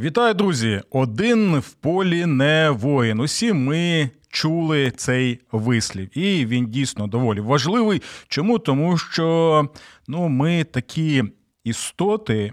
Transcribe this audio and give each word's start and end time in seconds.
Вітаю, 0.00 0.34
друзі! 0.34 0.82
Один 0.90 1.58
в 1.58 1.72
полі 1.72 2.26
не 2.26 2.70
воїн. 2.70 3.20
Усі 3.20 3.52
ми 3.52 4.10
чули 4.28 4.90
цей 4.90 5.40
вислів, 5.52 6.18
і 6.18 6.46
він 6.46 6.66
дійсно 6.66 7.06
доволі 7.06 7.40
важливий. 7.40 8.02
Чому? 8.28 8.58
Тому 8.58 8.98
що 8.98 9.68
ну, 10.08 10.28
ми 10.28 10.64
такі 10.64 11.24
істоти. 11.64 12.52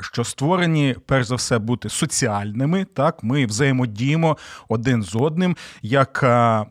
Що 0.00 0.24
створені, 0.24 0.96
перш 1.06 1.26
за 1.26 1.34
все, 1.34 1.58
бути 1.58 1.88
соціальними, 1.88 2.84
так 2.84 3.22
ми 3.22 3.46
взаємодіємо 3.46 4.36
один 4.68 5.02
з 5.02 5.14
одним 5.14 5.56
як 5.82 6.24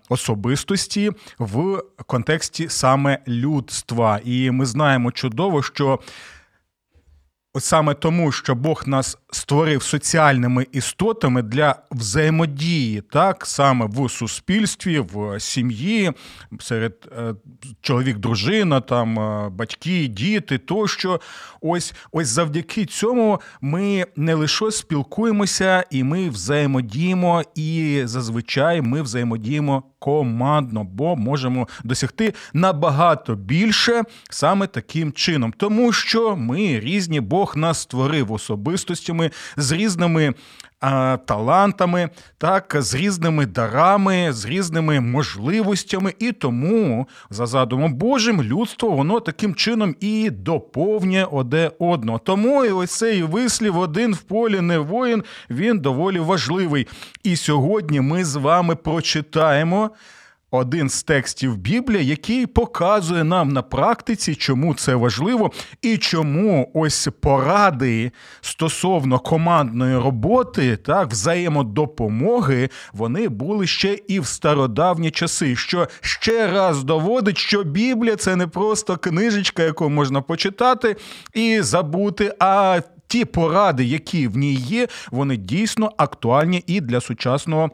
особистості 0.09 1.11
в 1.39 1.83
контексті 2.05 2.69
саме 2.69 3.19
людства. 3.27 4.19
І 4.23 4.51
ми 4.51 4.65
знаємо 4.65 5.11
чудово, 5.11 5.63
що 5.63 5.99
саме 7.59 7.93
тому, 7.93 8.31
що 8.31 8.55
Бог 8.55 8.83
нас 8.85 9.17
створив 9.31 9.83
соціальними 9.83 10.67
істотами 10.71 11.41
для 11.41 11.75
взаємодії, 11.91 13.01
так 13.01 13.45
саме 13.45 13.85
в 13.89 14.09
суспільстві, 14.09 14.99
в 14.99 15.39
сім'ї, 15.39 16.11
серед 16.59 17.09
е, 17.17 17.33
чоловік, 17.81 18.17
дружина, 18.17 18.81
там 18.81 19.19
е, 19.19 19.49
батьки, 19.49 20.07
діти, 20.07 20.57
тощо. 20.57 21.21
Ось 21.61 21.93
ось 22.11 22.27
завдяки 22.27 22.85
цьому 22.85 23.41
ми 23.61 24.05
не 24.15 24.33
лише 24.33 24.71
спілкуємося, 24.71 25.83
і 25.91 26.03
ми 26.03 26.29
взаємодіємо, 26.29 27.43
і 27.55 28.01
зазвичай 28.05 28.81
ми 28.81 29.01
взаємодіємо 29.01 29.83
командно, 29.99 30.83
бо 30.83 31.15
можемо 31.15 31.67
досягти 31.83 32.33
набагато 32.53 33.35
більше 33.35 34.03
саме 34.29 34.67
таким 34.67 35.11
чином, 35.11 35.53
тому 35.57 35.93
що 35.93 36.35
ми 36.35 36.79
різні, 36.79 37.21
Бог 37.21 37.57
нас 37.57 37.79
створив 37.79 38.31
особистостями 39.17 39.31
з 39.57 39.71
різними. 39.71 40.33
Талантами, 41.25 42.09
так, 42.37 42.75
з 42.79 42.95
різними 42.95 43.45
дарами, 43.45 44.33
з 44.33 44.45
різними 44.45 44.99
можливостями, 44.99 46.13
і 46.19 46.31
тому, 46.31 47.07
за 47.29 47.45
задумом 47.45 47.93
Божим, 47.93 48.43
людство 48.43 48.89
воно 48.89 49.19
таким 49.19 49.55
чином 49.55 49.95
і 49.99 50.29
доповнює 50.29 51.27
одне 51.31 51.71
одного. 51.79 52.19
Тому 52.19 52.65
і 52.65 52.71
ось 52.71 52.91
цей 52.91 53.23
вислів 53.23 53.77
один 53.77 54.13
в 54.13 54.21
полі 54.21 54.61
не 54.61 54.77
воїн, 54.77 55.23
він 55.49 55.79
доволі 55.79 56.19
важливий. 56.19 56.87
І 57.23 57.35
сьогодні 57.35 58.01
ми 58.01 58.25
з 58.25 58.35
вами 58.35 58.75
прочитаємо 58.75 59.91
один 60.51 60.89
з 60.89 61.03
текстів 61.03 61.57
Біблії, 61.57 62.05
який 62.05 62.45
показує 62.45 63.23
нам 63.23 63.49
на 63.49 63.61
практиці, 63.61 64.35
чому 64.35 64.73
це 64.73 64.95
важливо, 64.95 65.51
і 65.81 65.97
чому 65.97 66.71
ось 66.73 67.09
поради 67.21 68.11
стосовно 68.41 69.19
командної 69.19 69.97
роботи, 69.97 70.77
так, 70.77 71.11
взаємодопомоги, 71.11 72.69
вони 72.93 73.29
були 73.29 73.67
ще 73.67 73.99
і 74.07 74.19
в 74.19 74.25
стародавні 74.27 75.11
часи. 75.11 75.55
Що 75.55 75.87
ще 76.01 76.51
раз 76.51 76.83
доводить, 76.83 77.37
що 77.37 77.63
Біблія 77.63 78.15
це 78.15 78.35
не 78.35 78.47
просто 78.47 78.97
книжечка, 78.97 79.63
яку 79.63 79.89
можна 79.89 80.21
почитати 80.21 80.95
і 81.33 81.61
забути. 81.61 82.33
а 82.39 82.81
Ті 83.09 83.25
поради, 83.25 83.85
які 83.85 84.27
в 84.27 84.37
ній 84.37 84.53
є, 84.53 84.87
вони 85.11 85.37
дійсно 85.37 85.91
актуальні 85.97 86.63
і 86.67 86.81
для 86.81 87.01
сучасного 87.01 87.69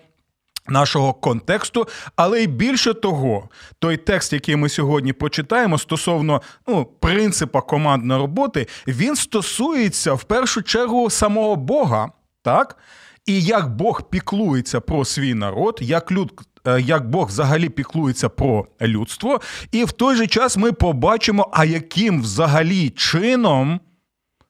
Нашого 0.68 1.14
контексту, 1.14 1.88
але 2.16 2.44
й 2.44 2.48
більше 2.48 2.94
того, 2.94 3.50
той 3.80 3.98
текст, 3.98 4.34
який 4.34 4.56
ми 4.56 4.70
сьогодні 4.70 5.14
почитаємо 5.14 5.78
стосовно 5.78 6.42
ну, 6.68 6.86
принципа 6.86 7.62
командної 7.62 8.20
роботи, 8.20 8.68
він 8.88 9.16
стосується 9.16 10.14
в 10.14 10.24
першу 10.24 10.62
чергу 10.62 11.10
самого 11.10 11.56
Бога, 11.56 12.12
так? 12.42 12.78
І 13.26 13.42
як 13.42 13.76
Бог 13.76 14.10
піклується 14.10 14.80
про 14.82 15.06
свій 15.06 15.34
народ, 15.34 15.80
як 15.82 16.12
люд. 16.12 16.32
Е, 16.68 16.82
як 16.82 17.10
Бог 17.10 17.28
взагалі 17.28 17.70
піклується 17.70 18.30
про 18.30 18.68
людство, 18.82 19.42
і 19.72 19.84
в 19.84 19.92
той 19.92 20.16
же 20.16 20.28
час 20.28 20.58
ми 20.58 20.72
побачимо, 20.72 21.50
а 21.54 21.66
яким 21.66 22.22
взагалі 22.22 22.90
чином 22.90 23.80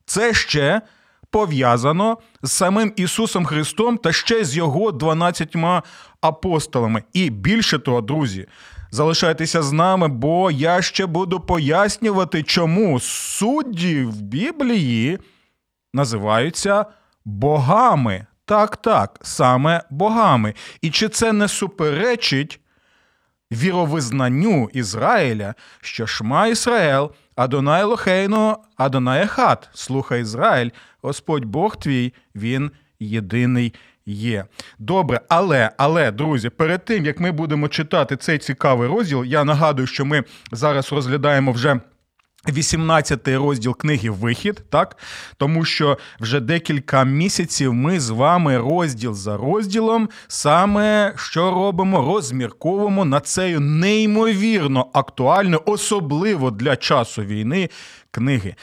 це 0.05 0.33
ще 0.33 0.81
пов'язано 1.33 2.17
з 2.43 2.51
самим 2.51 2.93
Ісусом 2.95 3.45
Христом 3.45 3.97
та 3.97 4.11
ще 4.11 4.45
з 4.45 4.57
його 4.57 4.91
12 4.91 5.55
апостолами. 6.21 7.03
І 7.13 7.29
більше 7.29 7.79
того, 7.79 8.01
друзі, 8.01 8.47
залишайтеся 8.91 9.61
з 9.61 9.71
нами, 9.71 10.07
бо 10.07 10.51
я 10.51 10.81
ще 10.81 11.05
буду 11.05 11.39
пояснювати, 11.39 12.43
чому 12.43 12.99
судді 12.99 14.03
в 14.03 14.21
Біблії 14.21 15.19
називаються 15.93 16.85
богами. 17.25 18.25
Так, 18.45 18.77
так, 18.77 19.19
саме 19.21 19.83
богами. 19.89 20.53
І 20.81 20.89
чи 20.89 21.09
це 21.09 21.33
не 21.33 21.47
суперечить 21.47 22.59
віровизнанню 23.51 24.69
Ізраїля, 24.73 25.53
що 25.81 26.07
Шма 26.07 26.47
Ісраїл, 26.47 27.11
Адонай 27.35 27.83
Лохейно, 27.83 28.57
Адонай 28.77 29.27
Хат, 29.27 29.69
слухай 29.73 30.21
Ізраїль, 30.21 30.69
Господь 31.01 31.45
Бог 31.45 31.75
твій, 31.75 32.13
Він 32.35 32.71
єдиний 32.99 33.73
є. 34.05 34.45
Добре, 34.79 35.21
але, 35.29 35.71
але, 35.77 36.11
друзі, 36.11 36.49
перед 36.49 36.85
тим 36.85 37.05
як 37.05 37.19
ми 37.19 37.31
будемо 37.31 37.67
читати 37.67 38.17
цей 38.17 38.37
цікавий 38.37 38.89
розділ, 38.89 39.23
я 39.23 39.43
нагадую, 39.43 39.87
що 39.87 40.05
ми 40.05 40.23
зараз 40.51 40.91
розглядаємо 40.91 41.51
вже. 41.51 41.79
18-й 42.47 43.35
розділ 43.35 43.77
книги 43.77 44.09
Вихід, 44.09 44.63
так? 44.69 44.97
Тому 45.37 45.65
що 45.65 45.97
вже 46.19 46.39
декілька 46.39 47.03
місяців 47.03 47.73
ми 47.73 47.99
з 47.99 48.09
вами 48.09 48.57
розділ 48.57 49.13
за 49.13 49.37
розділом 49.37 50.09
саме 50.27 51.13
що 51.17 51.51
робимо, 51.51 52.01
розмірковуємо 52.01 53.05
над 53.05 53.27
цією 53.27 53.59
неймовірно 53.59 54.87
актуальною, 54.93 55.61
особливо 55.65 56.51
для 56.51 56.75
часу 56.75 57.23
війни 57.23 57.69
книги. 58.11 58.55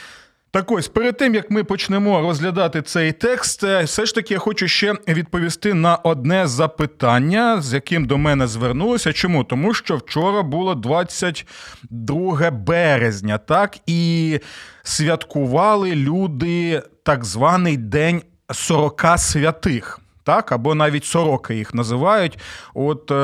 Так 0.52 0.70
ось 0.70 0.88
перед 0.88 1.16
тим 1.16 1.34
як 1.34 1.50
ми 1.50 1.64
почнемо 1.64 2.20
розглядати 2.20 2.82
цей 2.82 3.12
текст, 3.12 3.64
е, 3.64 3.82
все 3.82 4.06
ж 4.06 4.14
таки 4.14 4.34
я 4.34 4.40
хочу 4.40 4.68
ще 4.68 4.94
відповісти 5.08 5.74
на 5.74 5.96
одне 5.96 6.46
запитання, 6.46 7.60
з 7.60 7.72
яким 7.72 8.04
до 8.06 8.18
мене 8.18 8.46
звернулося. 8.46 9.12
Чому? 9.12 9.44
Тому 9.44 9.74
що 9.74 9.96
вчора 9.96 10.42
було 10.42 10.74
22 10.74 12.50
березня, 12.50 13.38
так 13.38 13.78
і 13.86 14.38
святкували 14.82 15.94
люди 15.94 16.82
так 17.02 17.24
званий 17.24 17.76
День 17.76 18.22
40 18.52 19.04
святих 19.18 20.00
так, 20.30 20.52
або 20.52 20.74
навіть 20.74 21.04
сороки 21.04 21.54
їх 21.54 21.74
називають, 21.74 22.38
от 22.74 23.10
е, 23.10 23.14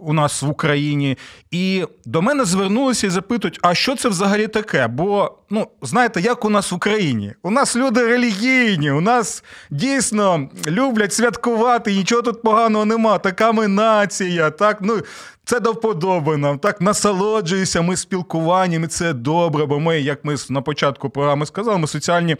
у 0.00 0.12
нас 0.12 0.42
в 0.42 0.48
Україні. 0.48 1.18
І 1.50 1.84
до 2.04 2.22
мене 2.22 2.44
звернулися 2.44 3.06
і 3.06 3.10
запитують, 3.10 3.58
а 3.62 3.74
що 3.74 3.96
це 3.96 4.08
взагалі 4.08 4.46
таке? 4.46 4.86
Бо, 4.86 5.38
ну, 5.50 5.66
знаєте, 5.82 6.20
як 6.20 6.44
у 6.44 6.50
нас 6.50 6.72
в 6.72 6.74
Україні? 6.74 7.34
У 7.42 7.50
нас 7.50 7.76
люди 7.76 8.06
релігійні, 8.06 8.90
у 8.90 9.00
нас 9.00 9.44
дійсно 9.70 10.48
люблять 10.66 11.12
святкувати, 11.12 11.94
нічого 11.94 12.22
тут 12.22 12.42
поганого 12.42 12.84
нема. 12.84 13.18
Така 13.18 13.52
ми 13.52 13.68
нація, 13.68 14.50
так, 14.50 14.78
ну. 14.80 14.98
Це 15.44 15.60
до 15.60 15.72
вподоби 15.72 16.36
нам, 16.36 16.58
так 16.58 16.80
насолоджуюся 16.80 17.82
ми 17.82 17.96
спілкуванням, 17.96 18.84
і 18.84 18.86
це 18.86 19.12
добре, 19.12 19.66
бо 19.66 19.80
ми, 19.80 20.00
як 20.00 20.24
ми 20.24 20.36
на 20.50 20.60
початку 20.62 21.10
програми 21.10 21.46
сказали, 21.46 21.78
ми 21.78 21.86
соціальні 21.86 22.36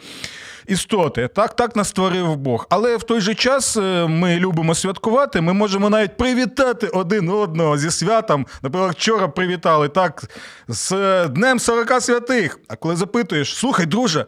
істоти. 0.68 1.28
Так 1.28 1.56
так 1.56 1.76
нас 1.76 1.88
створив 1.88 2.36
Бог. 2.36 2.66
Але 2.70 2.96
в 2.96 3.02
той 3.02 3.20
же 3.20 3.34
час 3.34 3.76
е, 3.76 4.06
ми 4.06 4.36
любимо 4.36 4.74
святкувати. 4.74 5.40
Ми 5.40 5.52
можемо 5.52 5.90
навіть 5.90 6.16
привітати 6.16 6.86
один 6.86 7.28
одного 7.28 7.78
зі 7.78 7.90
святом. 7.90 8.46
Наприклад, 8.62 8.92
вчора 8.92 9.28
привітали 9.28 9.88
так 9.88 10.22
з 10.68 10.92
Днем 11.28 11.58
40 11.58 12.02
святих. 12.02 12.58
А 12.68 12.76
коли 12.76 12.96
запитуєш, 12.96 13.56
слухай, 13.56 13.86
друже, 13.86 14.26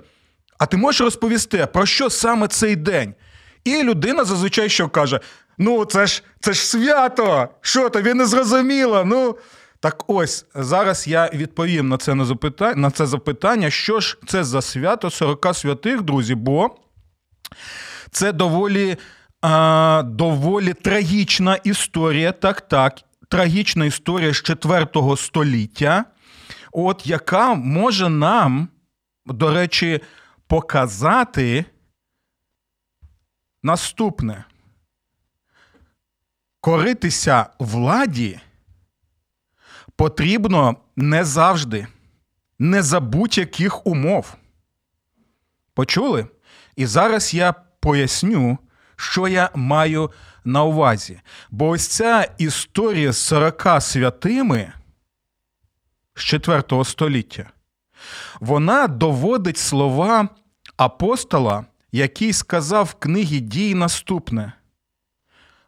а 0.59 0.67
ти 0.67 0.77
можеш 0.77 1.01
розповісти, 1.01 1.67
про 1.73 1.87
що 1.87 2.11
саме 2.11 2.49
цей 2.49 2.77
день? 2.77 3.15
І 3.65 3.83
людина 3.83 4.25
зазвичай 4.25 4.69
що 4.69 4.89
каже: 4.89 5.21
Ну, 5.59 5.85
це 5.85 6.07
ж 6.07 6.23
це 6.41 6.53
ж 6.53 6.67
свято! 6.67 7.49
Що 7.61 7.89
тобі 7.89 8.15
не 8.15 8.27
зрозуміло? 8.27 9.05
Ну. 9.07 9.37
Так 9.81 10.05
ось 10.07 10.47
зараз 10.55 11.09
я 11.09 11.31
відповім 11.35 11.89
на 11.89 11.97
це 11.97 12.15
на 12.15 12.25
запитання, 12.25 12.75
на 12.77 12.91
це 12.91 13.07
запитання, 13.07 13.71
що 13.71 14.01
ж 14.01 14.19
це 14.27 14.45
за 14.45 14.63
свято 14.63 15.11
40 15.11 15.55
святих, 15.55 16.03
друзі, 16.03 16.35
бо 16.35 16.77
Це 18.11 18.33
доволі, 18.33 18.97
а, 19.43 20.03
доволі 20.07 20.75
трагічна 20.75 21.55
історія, 21.55 22.33
так, 22.33 22.61
так, 22.61 23.01
трагічна 23.29 23.85
історія 23.85 24.33
з 24.33 24.43
4 24.43 25.17
століття, 25.17 26.05
от 26.73 27.07
яка 27.07 27.55
може 27.55 28.09
нам, 28.09 28.69
до 29.27 29.55
речі, 29.55 30.01
показати 30.47 31.65
наступне. 33.63 34.45
Коритися 36.61 37.47
владі 37.59 38.41
потрібно 40.01 40.77
не 40.97 41.25
завжди, 41.25 41.87
не 42.59 42.83
за 42.83 43.01
будь-яких 43.01 43.87
умов. 43.87 44.35
Почули? 45.75 46.27
І 46.77 46.87
зараз 46.87 47.35
я 47.35 47.53
поясню, 47.81 48.59
що 48.97 49.29
я 49.29 49.51
маю 49.55 50.11
на 50.45 50.65
увазі. 50.65 51.21
Бо 51.51 51.69
ось 51.69 51.87
ця 51.87 52.35
історія 52.39 53.13
з 53.13 53.19
40 53.19 53.83
святими 53.83 54.73
з 56.15 56.21
4 56.21 56.85
століття, 56.85 57.51
вона 58.41 58.87
доводить 58.87 59.59
слова 59.59 60.29
апостола, 60.77 61.65
який 61.93 62.33
сказав 62.33 62.85
в 62.85 62.95
книгі 62.95 63.41
дій 63.41 63.75
наступне: 63.75 64.53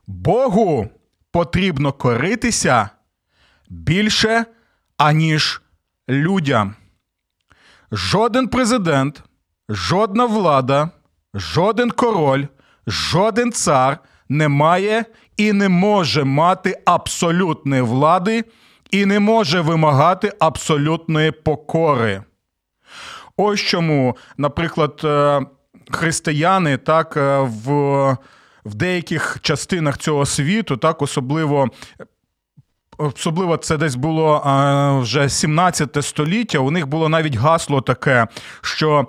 Богу 0.06 0.88
потрібно 1.30 1.92
коритися 1.92 2.90
більше, 3.72 4.44
аніж 4.96 5.62
людям. 6.08 6.74
Жоден 7.92 8.48
президент, 8.48 9.22
жодна 9.68 10.26
влада, 10.26 10.90
жоден 11.34 11.90
король, 11.90 12.46
жоден 12.86 13.52
цар 13.52 13.98
не 14.28 14.48
має 14.48 15.04
і 15.36 15.52
не 15.52 15.68
може 15.68 16.24
мати 16.24 16.82
абсолютної 16.84 17.82
влади 17.82 18.44
і 18.90 19.06
не 19.06 19.20
може 19.20 19.60
вимагати 19.60 20.32
абсолютної 20.40 21.30
покори. 21.30 22.22
Ось 23.36 23.60
чому, 23.60 24.16
наприклад, 24.36 25.00
е, 25.04 25.40
християни 25.90 26.76
так 26.76 27.16
е, 27.16 27.38
в 27.38 28.16
в 28.64 28.74
деяких 28.74 29.38
частинах 29.42 29.98
цього 29.98 30.26
світу, 30.26 30.76
так 30.76 31.02
особливо. 31.02 31.68
Особливо 32.98 33.56
це 33.56 33.76
десь 33.76 33.94
було 33.94 34.42
а, 34.44 34.98
вже 34.98 35.28
17 35.28 35.98
століття. 36.00 36.58
У 36.58 36.70
них 36.70 36.86
було 36.86 37.08
навіть 37.08 37.36
гасло 37.36 37.80
таке, 37.80 38.26
що 38.60 39.06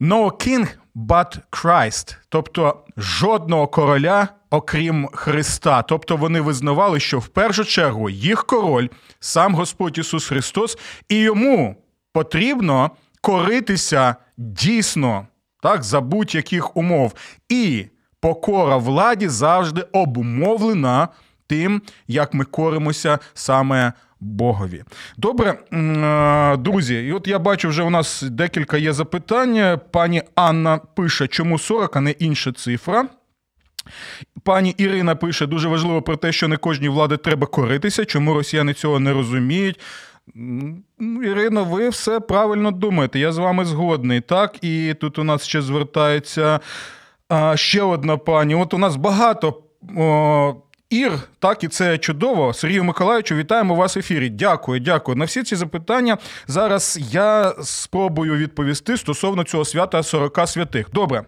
«No 0.00 0.30
king 0.30 0.68
but 0.96 1.38
Christ», 1.50 2.16
тобто 2.28 2.84
жодного 2.96 3.66
короля, 3.66 4.28
окрім 4.50 5.08
Христа. 5.12 5.82
Тобто 5.82 6.16
вони 6.16 6.40
визнавали, 6.40 7.00
що 7.00 7.18
в 7.18 7.28
першу 7.28 7.64
чергу 7.64 8.10
їх 8.10 8.44
король, 8.44 8.88
сам 9.20 9.54
Господь 9.54 9.98
Ісус 9.98 10.26
Христос, 10.26 10.78
і 11.08 11.16
йому 11.16 11.76
потрібно 12.12 12.90
коритися 13.20 14.16
дійсно 14.36 15.26
так, 15.62 15.84
за 15.84 16.00
будь-яких 16.00 16.76
умов. 16.76 17.14
І 17.48 17.86
покора 18.20 18.76
владі 18.76 19.28
завжди 19.28 19.82
обумовлена 19.92 21.08
тим, 21.46 21.82
як 22.08 22.34
ми 22.34 22.44
коримося 22.44 23.18
саме 23.34 23.92
Богові. 24.20 24.84
Добре, 25.16 25.50
е, 25.72 26.56
друзі, 26.56 26.94
і 26.94 27.12
от 27.12 27.28
я 27.28 27.38
бачу, 27.38 27.68
вже 27.68 27.82
у 27.82 27.90
нас 27.90 28.22
декілька 28.22 28.76
є 28.76 28.92
запитань. 28.92 29.80
Пані 29.90 30.22
Анна 30.34 30.78
пише, 30.78 31.26
чому 31.26 31.58
40, 31.58 31.96
а 31.96 32.00
не 32.00 32.10
інша 32.10 32.52
цифра. 32.52 33.08
Пані 34.42 34.70
Ірина 34.70 35.14
пише 35.14 35.46
дуже 35.46 35.68
важливо 35.68 36.02
про 36.02 36.16
те, 36.16 36.32
що 36.32 36.48
не 36.48 36.56
кожній 36.56 36.88
влади 36.88 37.16
треба 37.16 37.46
коритися, 37.46 38.04
чому 38.04 38.34
росіяни 38.34 38.74
цього 38.74 39.00
не 39.00 39.12
розуміють. 39.12 39.80
Ірино, 41.24 41.64
ви 41.64 41.88
все 41.88 42.20
правильно 42.20 42.70
думаєте. 42.70 43.18
Я 43.18 43.32
з 43.32 43.38
вами 43.38 43.64
згодний. 43.64 44.20
Так, 44.20 44.64
і 44.64 44.94
тут 44.94 45.18
у 45.18 45.24
нас 45.24 45.44
ще 45.46 45.62
звертається 45.62 46.60
ще 47.54 47.82
одна 47.82 48.16
пані. 48.16 48.54
От 48.54 48.74
у 48.74 48.78
нас 48.78 48.96
багато. 48.96 49.62
Ір, 50.90 51.12
так 51.38 51.64
і 51.64 51.68
це 51.68 51.98
чудово. 51.98 52.54
Сергію 52.54 52.84
Миколаївичу, 52.84 53.34
вітаємо 53.34 53.74
вас 53.74 53.96
в 53.96 53.98
ефірі. 53.98 54.30
Дякую, 54.30 54.80
дякую. 54.80 55.16
На 55.16 55.24
всі 55.24 55.42
ці 55.42 55.56
запитання 55.56 56.18
зараз 56.46 56.98
я 57.10 57.54
спробую 57.62 58.36
відповісти 58.36 58.96
стосовно 58.96 59.44
цього 59.44 59.64
свята 59.64 60.02
40 60.02 60.48
святих. 60.48 60.90
Добре. 60.90 61.24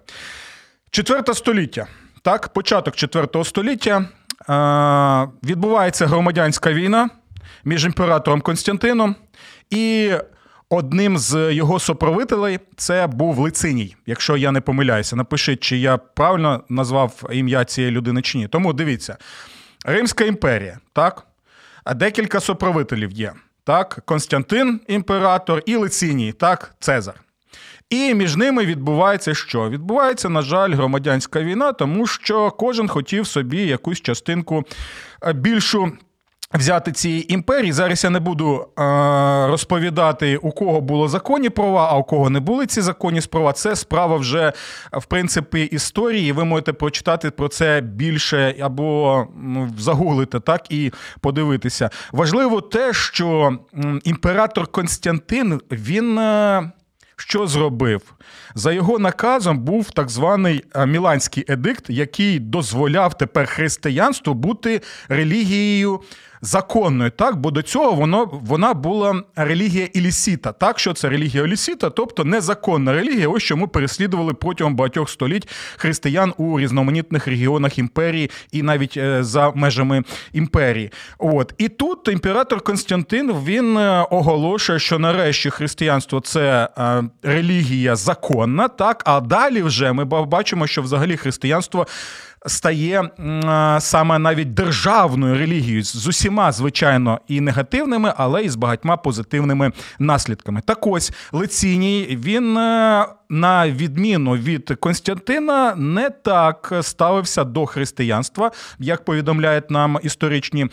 Четверте 0.91 1.35
століття. 1.35 1.87
Так, 2.23 2.49
початок 2.49 2.97
четвертого 2.97 3.45
століття. 3.45 4.05
Відбувається 5.45 6.07
громадянська 6.07 6.73
війна 6.73 7.11
між 7.65 7.85
імператором 7.85 8.41
Константином 8.41 9.17
і 9.71 10.11
одним 10.71 11.19
з 11.19 11.53
його 11.53 11.79
сопровителей 11.79 12.59
це 12.77 13.07
був 13.07 13.39
Лициній. 13.39 13.97
Якщо 14.07 14.37
я 14.37 14.53
не 14.53 14.61
помиляюся, 14.61 15.17
напишіть, 15.17 15.61
чи 15.61 15.77
я 15.77 15.97
правильно 15.97 16.65
назвав 16.69 17.23
ім'я 17.33 17.65
цієї 17.65 17.93
людини 17.93 18.23
чи 18.23 18.39
ні. 18.39 18.49
Тому 18.49 18.73
дивіться: 18.73 19.17
Римська 19.85 20.25
імперія, 20.25 20.79
так? 20.93 21.27
А 21.85 21.95
декілька 21.95 22.41
соправителів 22.41 23.13
є. 23.13 23.33
Так, 23.65 24.03
Константин 24.05 24.81
імператор 24.89 25.63
і 25.67 25.77
Лициній, 25.77 26.33
так, 26.33 26.75
Цезар. 26.81 27.15
І 27.91 28.15
між 28.15 28.37
ними 28.37 28.67
відбувається 28.67 29.35
що? 29.35 29.71
Відбувається, 29.71 30.29
на 30.29 30.43
жаль, 30.43 30.75
громадянська 30.75 31.43
війна, 31.43 31.73
тому 31.73 32.07
що 32.07 32.51
кожен 32.51 32.89
хотів 32.89 33.27
собі 33.27 33.67
якусь 33.67 34.01
частинку 34.01 34.65
е, 35.23 35.33
більшу 35.33 35.93
Взяти 36.55 36.93
цієї 36.93 37.33
імперії. 37.33 37.73
Зараз 37.73 38.05
я 38.05 38.11
не 38.11 38.21
буду 38.21 38.57
е, 38.57 38.83
розповідати, 39.47 40.37
у 40.37 40.51
кого 40.51 40.81
було 40.81 41.09
законні 41.09 41.49
права, 41.49 41.89
а 41.93 41.97
у 41.97 42.05
кого 42.05 42.31
не 42.31 42.41
були 42.41 42.67
ці 42.67 42.81
законні 42.81 43.21
права. 43.21 43.53
Це 43.53 43.77
справа 43.77 44.17
вже, 44.17 44.53
в 44.93 45.05
принципі, 45.05 45.63
історії. 45.63 46.33
Ви 46.33 46.45
можете 46.45 46.73
прочитати 46.73 47.31
про 47.31 47.49
це 47.49 47.81
більше 47.81 48.55
або 48.61 49.27
загуглити, 49.79 50.41
так 50.41 50.71
і 50.71 50.93
подивитися. 51.21 51.91
Важливо 52.13 52.61
те, 52.61 52.93
що 52.93 53.59
імператор 54.05 54.67
Константин 54.67 55.61
він. 55.71 56.19
Е, 56.19 56.73
що 57.21 57.47
зробив? 57.47 58.15
За 58.55 58.73
його 58.73 58.99
наказом 58.99 59.59
був 59.59 59.91
так 59.91 60.09
званий 60.09 60.65
е, 60.75 60.87
Міланський 60.87 61.45
едикт, 61.49 61.91
який 61.91 62.39
дозволяв 62.39 63.19
тепер 63.19 63.47
християнству 63.47 64.35
бути 64.35 64.83
релігією 65.09 66.01
законною, 66.43 67.11
так, 67.11 67.37
бо 67.37 67.51
до 67.51 67.63
цього 67.63 67.93
воно 67.93 68.31
вона 68.43 68.75
була 68.75 69.23
релігія 69.37 69.89
Ілісіта. 69.93 70.53
Так, 70.53 70.79
що 70.79 70.93
це 70.93 71.09
релігія 71.09 71.45
Ілісіта, 71.45 71.91
тобто 71.91 72.25
незаконна 72.25 72.93
релігія, 72.93 73.29
ось 73.29 73.43
чому 73.43 73.69
переслідували 73.69 74.35
протягом 74.35 74.77
багатьох 74.77 75.11
століть 75.11 75.49
християн 75.77 76.35
у 76.37 76.61
різноманітних 76.61 77.27
регіонах 77.27 77.79
імперії 77.79 78.31
і 78.53 78.63
навіть 78.63 78.97
е, 78.97 79.25
за 79.25 79.51
межами 79.55 80.03
імперії. 80.33 80.91
От 81.19 81.55
і 81.59 81.69
тут 81.69 82.09
імператор 82.09 82.61
Константин 82.61 83.33
він 83.45 83.77
е, 83.77 84.07
оголошує, 84.11 84.79
що 84.79 84.99
нарешті 84.99 85.51
християнство 85.51 86.21
це 86.21 86.69
е, 86.79 87.03
релігія 87.23 87.97
законна, 87.97 88.69
так 88.69 89.03
а 89.07 89.21
далі 89.21 89.63
вже 89.63 89.93
ми 89.93 90.05
бачимо, 90.05 90.67
що 90.67 90.83
взагалі 90.83 91.17
християнство 91.17 91.87
стає 92.47 93.11
саме 93.81 94.19
навіть 94.19 94.55
державною 94.55 95.39
релігією 95.39 95.85
з 95.85 96.07
усіма, 96.07 96.53
звичайно, 96.53 97.21
і 97.29 97.41
негативними, 97.41 98.13
але 98.17 98.43
і 98.43 98.49
з 98.49 98.57
багатьма 98.57 98.97
позитивними 98.97 99.73
наслідками. 99.99 100.63
Так 100.67 100.87
ось 100.87 101.13
Лиціній 101.33 102.19
він. 102.21 102.59
Е, 102.59 103.07
на 103.29 103.71
відміну 103.71 104.33
від 104.37 104.77
Константина, 104.81 105.75
не 105.75 106.11
так 106.11 106.73
ставився 106.83 107.45
до 107.45 107.67
християнства, 107.67 108.51
як 108.79 109.05
повідомляють 109.05 109.71
нам 109.71 109.99
історичні 110.03 110.67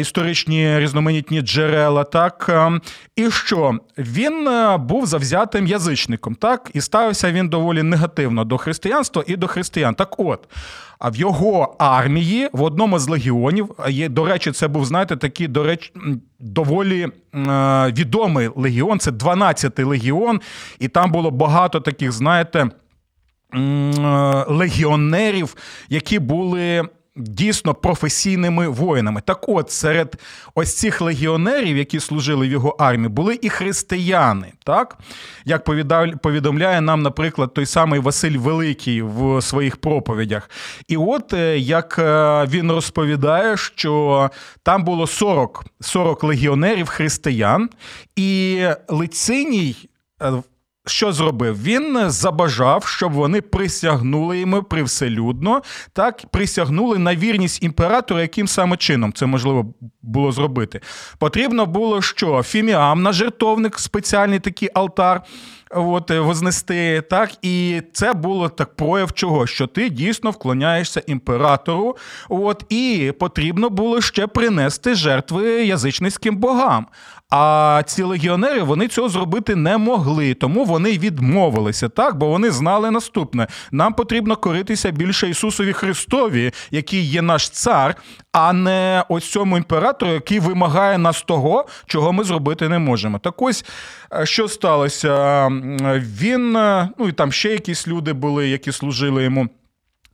історичні 0.00 0.78
різноманітні 0.78 1.40
джерела, 1.40 2.04
так 2.04 2.50
і 3.16 3.30
що 3.30 3.78
він 3.98 4.48
е, 4.48 4.76
був 4.76 5.06
завзятим 5.06 5.66
язичником, 5.66 6.34
так 6.34 6.70
і 6.74 6.80
ставився 6.80 7.32
він 7.32 7.48
доволі 7.48 7.82
негативно 7.82 8.44
до 8.44 8.58
християнства 8.58 9.24
і 9.26 9.36
до 9.36 9.46
християн. 9.46 9.94
Так, 9.94 10.14
от. 10.18 10.48
А 10.98 11.10
в 11.10 11.16
його 11.16 11.76
армії 11.78 12.48
в 12.52 12.62
одному 12.62 12.98
з 12.98 13.08
легіонів 13.08 13.70
є, 13.88 14.08
до 14.08 14.24
речі, 14.24 14.52
це 14.52 14.68
був, 14.68 14.84
знаєте, 14.84 15.16
такий, 15.16 15.48
до 15.48 15.62
речі, 15.62 15.92
доволі 16.40 17.02
е, 17.02 17.10
відомий 17.92 18.50
легіон. 18.56 18.98
Це 18.98 19.10
12-й 19.10 19.82
легіон, 19.82 20.40
і 20.78 20.88
там 20.88 21.10
було 21.10 21.30
багато 21.30 21.80
таких, 21.80 22.12
знаєте, 22.12 22.68
е, 23.54 23.58
легіонерів, 24.48 25.56
які 25.88 26.18
були 26.18 26.88
дійсно 27.16 27.74
професійними 27.74 28.68
воїнами. 28.68 29.20
Так 29.20 29.48
от, 29.48 29.70
серед 29.70 30.20
ось 30.54 30.74
цих 30.74 31.00
легіонерів, 31.00 31.76
які 31.76 32.00
служили 32.00 32.48
в 32.48 32.50
його 32.50 32.76
армії, 32.78 33.08
були 33.08 33.38
і 33.42 33.48
християни. 33.48 34.52
Так? 34.64 34.98
Як 35.44 35.64
повідомляє 36.22 36.80
нам, 36.80 37.02
наприклад, 37.02 37.54
той 37.54 37.66
самий 37.66 38.00
Василь 38.00 38.38
Великий 38.38 39.02
в 39.02 39.42
своїх 39.42 39.76
проповідях. 39.76 40.50
І 40.88 40.96
от 40.96 41.32
е, 41.32 41.58
як 41.58 41.98
е, 41.98 42.46
він 42.50 42.72
розповідає, 42.72 43.56
що 43.56 44.30
там 44.62 44.84
було 44.84 45.06
40 45.06 45.64
40 45.80 46.24
легіонерів 46.24 46.88
християн, 46.88 47.70
і 48.16 48.62
Лициній 48.88 49.88
е, 50.22 50.32
що 50.86 51.12
зробив? 51.12 51.62
Він 51.62 52.10
забажав, 52.10 52.84
щоб 52.86 53.12
вони 53.12 53.40
присягнули 53.40 54.38
йому 54.38 54.62
привселюдно, 54.62 55.62
так 55.92 56.22
присягнули 56.30 56.98
на 56.98 57.16
вірність 57.16 57.62
імператору, 57.62 58.20
яким 58.20 58.48
саме 58.48 58.76
чином 58.76 59.12
це 59.12 59.26
можливо 59.26 59.74
було 60.02 60.32
зробити. 60.32 60.80
Потрібно 61.18 61.66
було 61.66 62.02
що? 62.02 62.42
Фіміам 62.42 63.02
на 63.02 63.12
жертовник, 63.12 63.78
спеціальний 63.78 64.38
такий 64.38 64.68
алтар 64.74 65.22
от, 65.70 66.10
вознести. 66.10 67.02
так, 67.10 67.30
І 67.42 67.82
це 67.92 68.12
було 68.12 68.48
так 68.48 68.76
прояв 68.76 69.12
чого, 69.12 69.46
що 69.46 69.66
ти 69.66 69.90
дійсно 69.90 70.30
вклоняєшся 70.30 71.02
імператору, 71.06 71.96
от, 72.28 72.64
і 72.68 73.12
потрібно 73.18 73.70
було 73.70 74.00
ще 74.00 74.26
принести 74.26 74.94
жертви 74.94 75.64
язичницьким 75.66 76.36
богам. 76.36 76.86
А 77.34 77.82
ці 77.86 78.02
легіонери 78.02 78.62
вони 78.62 78.88
цього 78.88 79.08
зробити 79.08 79.56
не 79.56 79.76
могли, 79.78 80.34
тому 80.34 80.64
вони 80.64 80.98
відмовилися, 80.98 81.88
так, 81.88 82.16
бо 82.16 82.26
вони 82.26 82.50
знали 82.50 82.90
наступне: 82.90 83.46
нам 83.70 83.94
потрібно 83.94 84.36
коритися 84.36 84.90
більше 84.90 85.30
Ісусові 85.30 85.72
Христові, 85.72 86.52
який 86.70 87.04
є 87.04 87.22
наш 87.22 87.50
цар, 87.50 87.96
а 88.32 88.52
не 88.52 89.04
ось 89.08 89.30
цьому 89.30 89.56
імператору, 89.56 90.12
який 90.12 90.40
вимагає 90.40 90.98
нас 90.98 91.22
того, 91.22 91.66
чого 91.86 92.12
ми 92.12 92.24
зробити 92.24 92.68
не 92.68 92.78
можемо. 92.78 93.18
Так 93.18 93.42
ось 93.42 93.64
е, 94.14 94.26
що 94.26 94.48
сталося? 94.48 95.46
Він, 96.20 96.56
е, 96.56 96.88
ну 96.98 97.08
і 97.08 97.12
там 97.12 97.32
ще 97.32 97.48
якісь 97.48 97.88
люди 97.88 98.12
були, 98.12 98.48
які 98.48 98.72
служили 98.72 99.24
йому. 99.24 99.48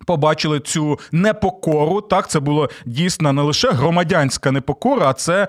Побачили 0.07 0.61
цю 0.61 0.99
непокору. 1.13 2.01
Так, 2.01 2.31
це 2.31 2.41
було 2.41 2.71
дійсно 2.87 3.33
не 3.33 3.43
лише 3.43 3.71
громадянська 3.71 4.53
непокора, 4.53 5.09
а 5.09 5.13
це 5.13 5.43
е, 5.43 5.49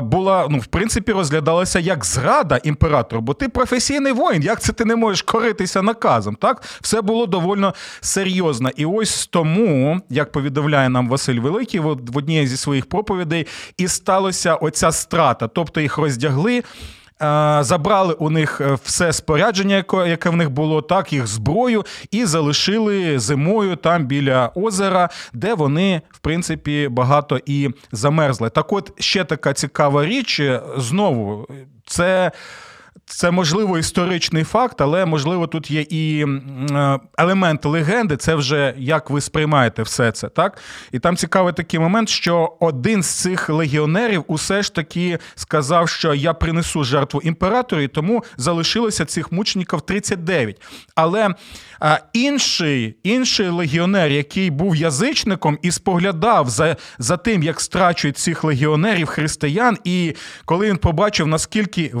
була, 0.00 0.46
ну, 0.50 0.58
в 0.58 0.66
принципі, 0.66 1.12
розглядалася 1.12 1.78
як 1.78 2.04
зрада 2.04 2.60
імператору, 2.64 3.22
бо 3.22 3.34
ти 3.34 3.48
професійний 3.48 4.12
воїн, 4.12 4.42
як 4.42 4.60
це 4.60 4.72
ти 4.72 4.84
не 4.84 4.96
можеш 4.96 5.22
коритися 5.22 5.82
наказом? 5.82 6.34
Так, 6.34 6.62
все 6.80 7.02
було 7.02 7.26
довольно 7.26 7.74
серйозно. 8.00 8.70
І 8.76 8.86
ось 8.86 9.26
тому, 9.26 10.00
як 10.10 10.32
повідомляє 10.32 10.88
нам 10.88 11.08
Василь 11.08 11.40
Великий, 11.40 11.80
в 11.80 12.16
одній 12.16 12.46
зі 12.46 12.56
своїх 12.56 12.86
проповідей, 12.86 13.46
і 13.76 13.88
сталося 13.88 14.54
оця 14.54 14.92
страта, 14.92 15.48
тобто 15.48 15.80
їх 15.80 15.98
роздягли. 15.98 16.62
Е, 17.22 17.58
забрали 17.64 18.14
у 18.14 18.30
них 18.30 18.60
е, 18.60 18.78
все 18.84 19.12
спорядження, 19.12 19.84
яке 20.06 20.30
в 20.30 20.36
них 20.36 20.50
було, 20.50 20.82
так, 20.82 21.12
їх 21.12 21.26
зброю, 21.26 21.84
і 22.10 22.24
залишили 22.24 23.18
зимою 23.18 23.76
там 23.76 24.06
біля 24.06 24.50
озера, 24.54 25.08
де 25.32 25.54
вони, 25.54 26.02
в 26.10 26.18
принципі, 26.18 26.88
багато 26.90 27.40
і 27.46 27.70
замерзли. 27.92 28.50
Так, 28.50 28.72
от 28.72 29.00
ще 29.02 29.24
така 29.24 29.52
цікава 29.52 30.06
річ, 30.06 30.40
е, 30.40 30.62
знову 30.76 31.48
це. 31.86 32.32
Це 33.06 33.30
можливо 33.30 33.78
історичний 33.78 34.44
факт, 34.44 34.80
але 34.80 35.06
можливо 35.06 35.46
тут 35.46 35.70
є 35.70 35.80
і 35.80 36.26
е, 36.70 37.00
елемент 37.18 37.64
легенди. 37.64 38.16
Це 38.16 38.34
вже 38.34 38.74
як 38.78 39.10
ви 39.10 39.20
сприймаєте 39.20 39.82
все 39.82 40.12
це, 40.12 40.28
так? 40.28 40.58
І 40.92 40.98
там 40.98 41.16
цікавий 41.16 41.52
такий 41.52 41.80
момент, 41.80 42.08
що 42.08 42.56
один 42.60 43.02
з 43.02 43.06
цих 43.06 43.48
легіонерів 43.48 44.24
усе 44.26 44.62
ж 44.62 44.74
таки 44.74 45.18
сказав, 45.34 45.88
що 45.88 46.14
я 46.14 46.34
принесу 46.34 46.84
жертву 46.84 47.20
імператору, 47.24 47.82
і 47.82 47.88
тому 47.88 48.24
залишилося 48.36 49.04
цих 49.04 49.32
мучеників 49.32 49.80
39. 49.80 50.62
Але 50.94 51.34
а, 51.80 51.98
інший 52.12 52.96
інший 53.02 53.48
легіонер, 53.48 54.10
який 54.10 54.50
був 54.50 54.76
язичником 54.76 55.58
і 55.62 55.70
споглядав 55.70 56.50
за, 56.50 56.76
за 56.98 57.16
тим, 57.16 57.42
як 57.42 57.60
страчують 57.60 58.18
цих 58.18 58.44
легіонерів 58.44 59.06
християн, 59.06 59.78
і 59.84 60.14
коли 60.44 60.68
він 60.68 60.76
побачив, 60.76 61.26
наскільки 61.26 61.92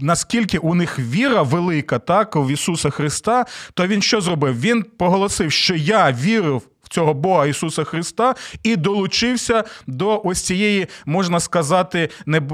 наскільки 0.00 0.58
у 0.58 0.74
них 0.74 0.98
віра 0.98 1.42
велика, 1.42 1.98
так, 1.98 2.36
в 2.36 2.50
Ісуса 2.50 2.90
Христа, 2.90 3.46
то 3.74 3.86
він 3.86 4.02
що 4.02 4.20
зробив? 4.20 4.60
Він 4.60 4.82
поголосив, 4.82 5.52
що 5.52 5.74
я 5.74 6.12
вірив. 6.12 6.62
В 6.82 6.88
цього 6.88 7.14
Бога 7.14 7.46
Ісуса 7.46 7.84
Христа 7.84 8.34
і 8.62 8.76
долучився 8.76 9.64
до 9.86 10.22
ось 10.24 10.42
цієї, 10.42 10.86
можна 11.06 11.40
сказати, 11.40 12.08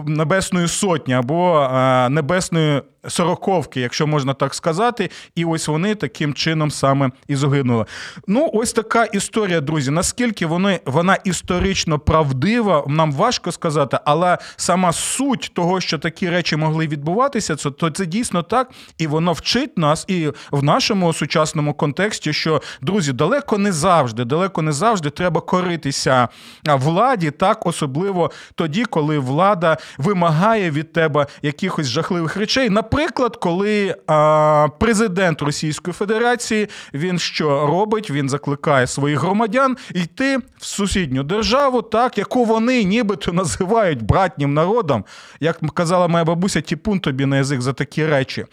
небесної 0.06 0.68
сотні 0.68 1.14
або 1.14 1.68
небесної 2.10 2.82
сороковки, 3.08 3.80
якщо 3.80 4.06
можна 4.06 4.34
так 4.34 4.54
сказати, 4.54 5.10
і 5.34 5.44
ось 5.44 5.68
вони 5.68 5.94
таким 5.94 6.34
чином 6.34 6.70
саме 6.70 7.10
і 7.28 7.36
загинули. 7.36 7.84
Ну, 8.26 8.50
ось 8.52 8.72
така 8.72 9.04
історія, 9.04 9.60
друзі. 9.60 9.90
Наскільки 9.90 10.46
вони, 10.46 10.80
вона 10.86 11.14
історично 11.14 11.98
правдива, 11.98 12.84
нам 12.86 13.12
важко 13.12 13.52
сказати, 13.52 13.98
але 14.04 14.38
сама 14.56 14.92
суть 14.92 15.50
того, 15.54 15.80
що 15.80 15.98
такі 15.98 16.30
речі 16.30 16.56
могли 16.56 16.86
відбуватися, 16.86 17.56
це 17.56 17.70
то 17.70 17.90
це 17.90 18.06
дійсно 18.06 18.42
так, 18.42 18.70
і 18.98 19.06
воно 19.06 19.32
вчить 19.32 19.78
нас 19.78 20.04
і 20.08 20.28
в 20.50 20.62
нашому 20.62 21.12
сучасному 21.12 21.74
контексті, 21.74 22.32
що 22.32 22.62
друзі, 22.80 23.12
далеко 23.12 23.58
не 23.58 23.72
завжди, 23.72 24.24
далеко 24.24 24.62
не 24.62 24.72
завжди 24.72 25.10
треба 25.10 25.40
коритися 25.40 26.28
владі, 26.66 27.30
так 27.30 27.66
особливо 27.66 28.30
тоді, 28.54 28.84
коли 28.84 29.18
влада 29.18 29.76
вимагає 29.98 30.70
від 30.70 30.92
тебе 30.92 31.26
якихось 31.42 31.86
жахливих 31.86 32.36
речей. 32.36 32.70
Наприклад, 32.92 33.36
коли 33.36 33.96
а, 34.06 34.68
президент 34.78 35.42
Російської 35.42 35.94
Федерації 35.94 36.68
він 36.94 37.18
що 37.18 37.66
робить? 37.66 38.10
Він 38.10 38.28
закликає 38.28 38.86
своїх 38.86 39.20
громадян 39.20 39.76
йти 39.94 40.38
в 40.38 40.64
сусідню 40.64 41.22
державу, 41.22 41.82
так 41.82 42.18
яку 42.18 42.44
вони 42.44 42.84
нібито 42.84 43.32
називають 43.32 44.02
братнім 44.02 44.54
народом, 44.54 45.04
як 45.40 45.60
казала 45.74 46.08
моя 46.08 46.24
бабуся, 46.24 46.60
тіпун 46.60 47.00
тобі 47.00 47.26
на 47.26 47.36
язик 47.36 47.62
за 47.62 47.72
такі 47.72 48.06
речі 48.06 48.46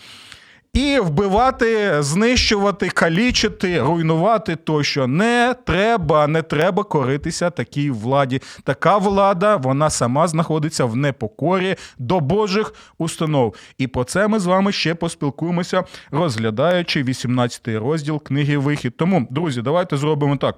і 0.73 0.99
вбивати, 0.99 2.03
знищувати, 2.03 2.89
калічити, 2.89 3.81
руйнувати 3.81 4.55
тощо 4.55 5.07
не 5.07 5.55
треба, 5.65 6.27
не 6.27 6.41
треба 6.41 6.83
коритися 6.83 7.49
такій 7.49 7.91
владі. 7.91 8.41
Така 8.63 8.97
влада 8.97 9.55
вона 9.55 9.89
сама 9.89 10.27
знаходиться 10.27 10.85
в 10.85 10.95
непокорі 10.95 11.75
до 11.97 12.19
Божих 12.19 12.73
установ. 12.97 13.55
І 13.77 13.87
про 13.87 14.03
це 14.03 14.27
ми 14.27 14.39
з 14.39 14.45
вами 14.45 14.71
ще 14.71 14.95
поспілкуємося, 14.95 15.83
розглядаючи 16.11 17.03
18-й 17.03 17.77
розділ 17.77 18.23
книги 18.23 18.57
Вихід. 18.57 18.97
Тому, 18.97 19.27
друзі, 19.29 19.61
давайте 19.61 19.97
зробимо 19.97 20.37
так. 20.37 20.55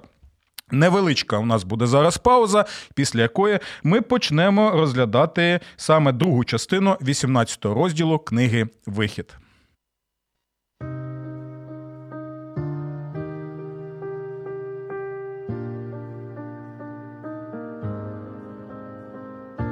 Невеличка 0.70 1.38
у 1.38 1.46
нас 1.46 1.64
буде 1.64 1.86
зараз 1.86 2.18
пауза, 2.18 2.64
після 2.94 3.20
якої 3.20 3.58
ми 3.82 4.00
почнемо 4.00 4.70
розглядати 4.70 5.60
саме 5.76 6.12
другу 6.12 6.44
частину 6.44 6.96
18 7.02 7.64
розділу 7.64 8.18
книги 8.18 8.66
Вихід. 8.86 9.36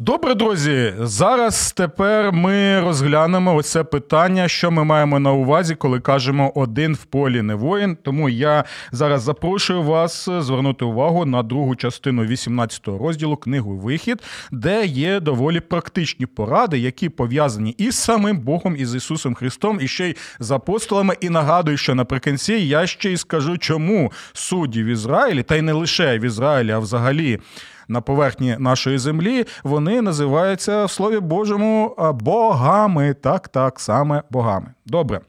Добре, 0.00 0.34
друзі. 0.34 0.94
Зараз 0.98 1.72
тепер 1.72 2.32
ми 2.32 2.80
розглянемо 2.80 3.54
оце 3.54 3.84
питання, 3.84 4.48
що 4.48 4.70
ми 4.70 4.84
маємо 4.84 5.18
на 5.18 5.32
увазі, 5.32 5.74
коли 5.74 6.00
кажемо 6.00 6.52
один 6.54 6.94
в 6.94 7.04
полі 7.04 7.42
не 7.42 7.54
воїн. 7.54 7.96
Тому 8.02 8.28
я 8.28 8.64
зараз 8.92 9.22
запрошую 9.22 9.82
вас 9.82 10.28
звернути 10.38 10.84
увагу 10.84 11.24
на 11.24 11.42
другу 11.42 11.76
частину 11.76 12.24
18 12.24 12.88
розділу 12.88 13.36
книгу 13.36 13.76
Вихід, 13.76 14.22
де 14.52 14.86
є 14.86 15.20
доволі 15.20 15.60
практичні 15.60 16.26
поради, 16.26 16.78
які 16.78 17.08
пов'язані 17.08 17.70
із 17.70 17.94
самим 17.94 18.38
Богом, 18.38 18.76
із 18.76 18.94
Ісусом 18.94 19.34
Христом, 19.34 19.78
і 19.80 19.88
ще 19.88 20.08
й 20.08 20.16
з 20.38 20.50
апостолами. 20.50 21.14
І 21.20 21.30
нагадую, 21.30 21.76
що 21.76 21.94
наприкінці 21.94 22.54
я 22.54 22.86
ще 22.86 23.12
й 23.12 23.16
скажу, 23.16 23.58
чому 23.58 24.12
судді 24.32 24.82
в 24.82 24.86
Ізраїлі, 24.86 25.42
та 25.42 25.56
й 25.56 25.62
не 25.62 25.72
лише 25.72 26.18
в 26.18 26.24
Ізраїлі, 26.24 26.70
а 26.70 26.78
взагалі 26.78 27.40
на 27.88 28.00
поверхні 28.00 28.56
нашої 28.58 28.98
землі, 28.98 29.46
вони 29.64 30.02
називаються 30.02 30.84
в 30.84 30.90
Слові 30.90 31.20
Божому 31.20 31.94
богами. 32.20 33.14
Так, 33.14 33.48
так, 33.48 33.80
саме 33.80 34.22
богами. 34.30 34.74
Добре. 34.86 35.20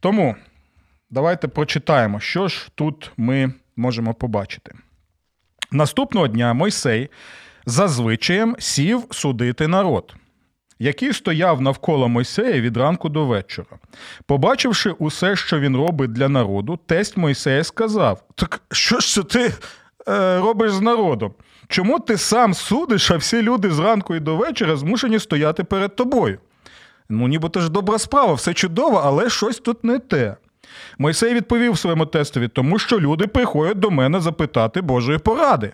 Тому 0.00 0.36
давайте 1.10 1.48
прочитаємо, 1.48 2.20
що 2.20 2.48
ж 2.48 2.68
тут 2.74 3.12
ми 3.16 3.52
можемо 3.76 4.14
побачити. 4.14 4.72
Наступного 5.72 6.28
дня 6.28 6.54
Мойсей 6.54 7.08
зазвичаєм 7.66 8.56
сів 8.58 9.04
судити 9.10 9.68
народ, 9.68 10.14
який 10.78 11.12
стояв 11.12 11.60
навколо 11.60 12.08
Мойсея 12.08 12.60
від 12.60 12.76
ранку 12.76 13.08
до 13.08 13.26
вечора. 13.26 13.78
Побачивши 14.26 14.90
усе, 14.90 15.36
що 15.36 15.60
він 15.60 15.76
робить 15.76 16.12
для 16.12 16.28
народу, 16.28 16.78
тесть 16.86 17.16
Мойсея 17.16 17.64
сказав: 17.64 18.22
Так 18.34 18.62
що 18.72 19.00
ж 19.00 19.14
це 19.14 19.22
ти 19.22 19.54
робиш 20.40 20.72
з 20.72 20.80
народом? 20.80 21.32
Чому 21.68 22.00
ти 22.00 22.16
сам 22.16 22.54
судиш, 22.54 23.10
а 23.10 23.16
всі 23.16 23.42
люди 23.42 23.70
зранку 23.70 24.14
і 24.14 24.20
до 24.20 24.36
вечора 24.36 24.76
змушені 24.76 25.18
стояти 25.18 25.64
перед 25.64 25.96
тобою? 25.96 26.38
Ну, 27.08 27.28
нібито 27.28 27.60
ж 27.60 27.70
добра 27.70 27.98
справа, 27.98 28.32
все 28.34 28.54
чудово, 28.54 29.02
але 29.04 29.30
щось 29.30 29.58
тут 29.58 29.84
не 29.84 29.98
те. 29.98 30.36
Мойсей 30.98 31.34
відповів 31.34 31.78
своєму 31.78 32.06
тестові, 32.06 32.48
тому 32.48 32.78
що 32.78 33.00
люди 33.00 33.26
приходять 33.26 33.78
до 33.78 33.90
мене 33.90 34.20
запитати 34.20 34.80
Божої 34.80 35.18
поради. 35.18 35.72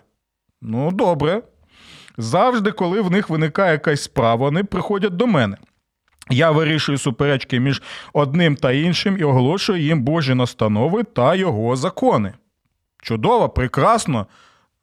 Ну, 0.63 0.91
добре. 0.91 1.43
Завжди, 2.19 2.73
коли 2.73 3.01
в 3.01 3.11
них 3.11 3.31
виникає 3.31 3.73
якась 3.73 4.03
справа, 4.03 4.35
вони 4.35 4.65
приходять 4.65 5.17
до 5.17 5.27
мене. 5.27 5.57
Я 6.31 6.51
вирішую 6.51 6.99
суперечки 6.99 7.61
між 7.61 7.83
одним 8.13 8.57
та 8.57 8.73
іншим 8.73 9.17
і 9.19 9.25
оголошую 9.25 9.83
їм 9.83 10.03
Божі 10.03 10.35
настанови 10.35 11.05
та 11.05 11.35
його 11.35 11.77
закони. 11.77 12.33
Чудово, 13.03 13.49
прекрасно. 13.49 14.27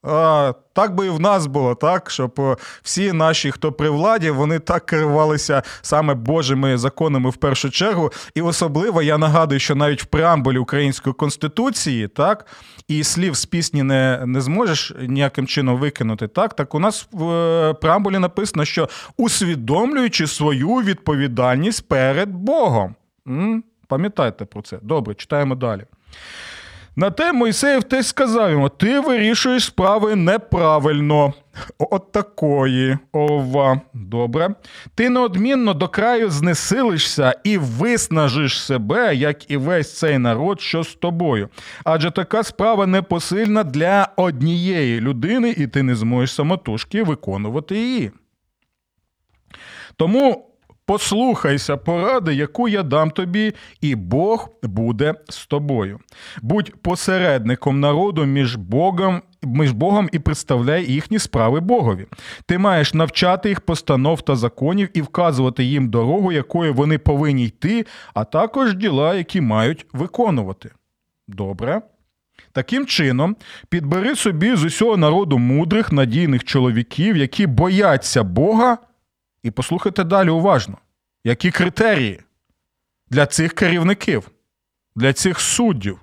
А, 0.03 0.53
Так 0.73 0.95
би 0.95 1.05
і 1.05 1.09
в 1.09 1.19
нас 1.19 1.47
було, 1.47 1.75
так, 1.75 2.09
щоб 2.09 2.35
е, 2.39 2.55
всі 2.81 3.13
наші, 3.13 3.51
хто 3.51 3.71
при 3.71 3.89
владі, 3.89 4.29
вони 4.29 4.59
так 4.59 4.85
керувалися 4.85 5.63
саме 5.81 6.13
Божими 6.13 6.77
законами 6.77 7.29
в 7.29 7.35
першу 7.35 7.69
чергу. 7.69 8.11
І 8.35 8.41
особливо 8.41 9.01
я 9.01 9.17
нагадую, 9.17 9.59
що 9.59 9.75
навіть 9.75 10.03
в 10.03 10.05
преамбулі 10.05 10.57
Української 10.57 11.13
конституції, 11.13 12.07
так, 12.07 12.45
і 12.87 13.03
слів 13.03 13.35
з 13.35 13.45
пісні 13.45 13.83
не 13.83 14.23
не 14.25 14.41
зможеш 14.41 14.93
ніяким 15.07 15.47
чином 15.47 15.77
викинути. 15.77 16.27
Так, 16.27 16.53
так 16.53 16.75
у 16.75 16.79
нас 16.79 17.07
в 17.11 17.29
е, 17.31 17.73
преамбулі 17.73 18.19
написано, 18.19 18.65
що 18.65 18.89
усвідомлюючи 19.17 20.27
свою 20.27 20.69
відповідальність 20.75 21.87
перед 21.87 22.29
Богом. 22.29 22.95
М? 23.27 23.63
Пам'ятайте 23.87 24.45
про 24.45 24.61
це. 24.61 24.79
Добре, 24.81 25.15
читаємо 25.15 25.55
далі. 25.55 25.83
На 26.95 27.11
те 27.11 27.33
Мойсеєв 27.33 27.83
теж 27.83 28.05
сказав 28.05 28.51
йому: 28.51 28.69
ти 28.69 28.99
вирішуєш 28.99 29.63
справи 29.63 30.15
неправильно. 30.15 31.33
От 31.79 32.11
такої, 32.11 32.97
ова, 33.11 33.81
добре. 33.93 34.49
Ти 34.95 35.09
неодмінно 35.09 35.73
до 35.73 35.87
краю 35.87 36.29
знесилишся 36.29 37.35
і 37.43 37.57
виснажиш 37.57 38.61
себе, 38.61 39.15
як 39.15 39.51
і 39.51 39.57
весь 39.57 39.97
цей 39.97 40.17
народ, 40.17 40.61
що 40.61 40.83
з 40.83 40.95
тобою. 40.95 41.49
Адже 41.83 42.11
така 42.11 42.43
справа 42.43 42.85
непосильна 42.85 43.63
для 43.63 44.07
однієї 44.15 45.01
людини, 45.01 45.53
і 45.57 45.67
ти 45.67 45.83
не 45.83 45.95
зможеш 45.95 46.35
самотужки 46.35 47.03
виконувати 47.03 47.75
її. 47.75 48.11
Тому 49.95 50.52
Послухайся 50.93 51.77
поради, 51.77 52.35
яку 52.35 52.67
я 52.67 52.83
дам 52.83 53.11
тобі, 53.11 53.53
і 53.81 53.95
Бог 53.95 54.49
буде 54.63 55.13
з 55.29 55.45
тобою. 55.45 55.99
Будь 56.41 56.81
посередником 56.81 57.79
народу 57.79 58.25
між 58.25 58.55
Богом. 58.55 59.21
Між 59.43 59.71
Богом 59.71 60.09
і 60.11 60.19
представляй 60.19 60.91
їхні 60.91 61.19
справи 61.19 61.59
Богові. 61.59 62.05
Ти 62.45 62.57
маєш 62.57 62.93
навчати 62.93 63.49
їх 63.49 63.61
постанов 63.61 64.21
та 64.21 64.35
законів 64.35 64.89
і 64.93 65.01
вказувати 65.01 65.63
їм 65.63 65.89
дорогу, 65.89 66.31
якою 66.31 66.73
вони 66.73 66.97
повинні 66.97 67.45
йти, 67.45 67.85
а 68.13 68.23
також 68.23 68.75
діла, 68.75 69.15
які 69.15 69.41
мають 69.41 69.85
виконувати. 69.93 70.71
Добре. 71.27 71.81
Таким 72.51 72.85
чином, 72.85 73.35
підбери 73.69 74.15
собі 74.15 74.55
з 74.55 74.63
усього 74.63 74.97
народу 74.97 75.37
мудрих, 75.37 75.91
надійних 75.91 76.43
чоловіків, 76.43 77.17
які 77.17 77.47
бояться 77.47 78.23
Бога 78.23 78.77
і 79.43 79.51
послухайте 79.51 80.03
далі 80.03 80.29
уважно, 80.29 80.77
які 81.23 81.51
критерії 81.51 82.19
для 83.09 83.25
цих 83.25 83.53
керівників, 83.53 84.31
для 84.95 85.13
цих 85.13 85.39
суддів, 85.39 85.99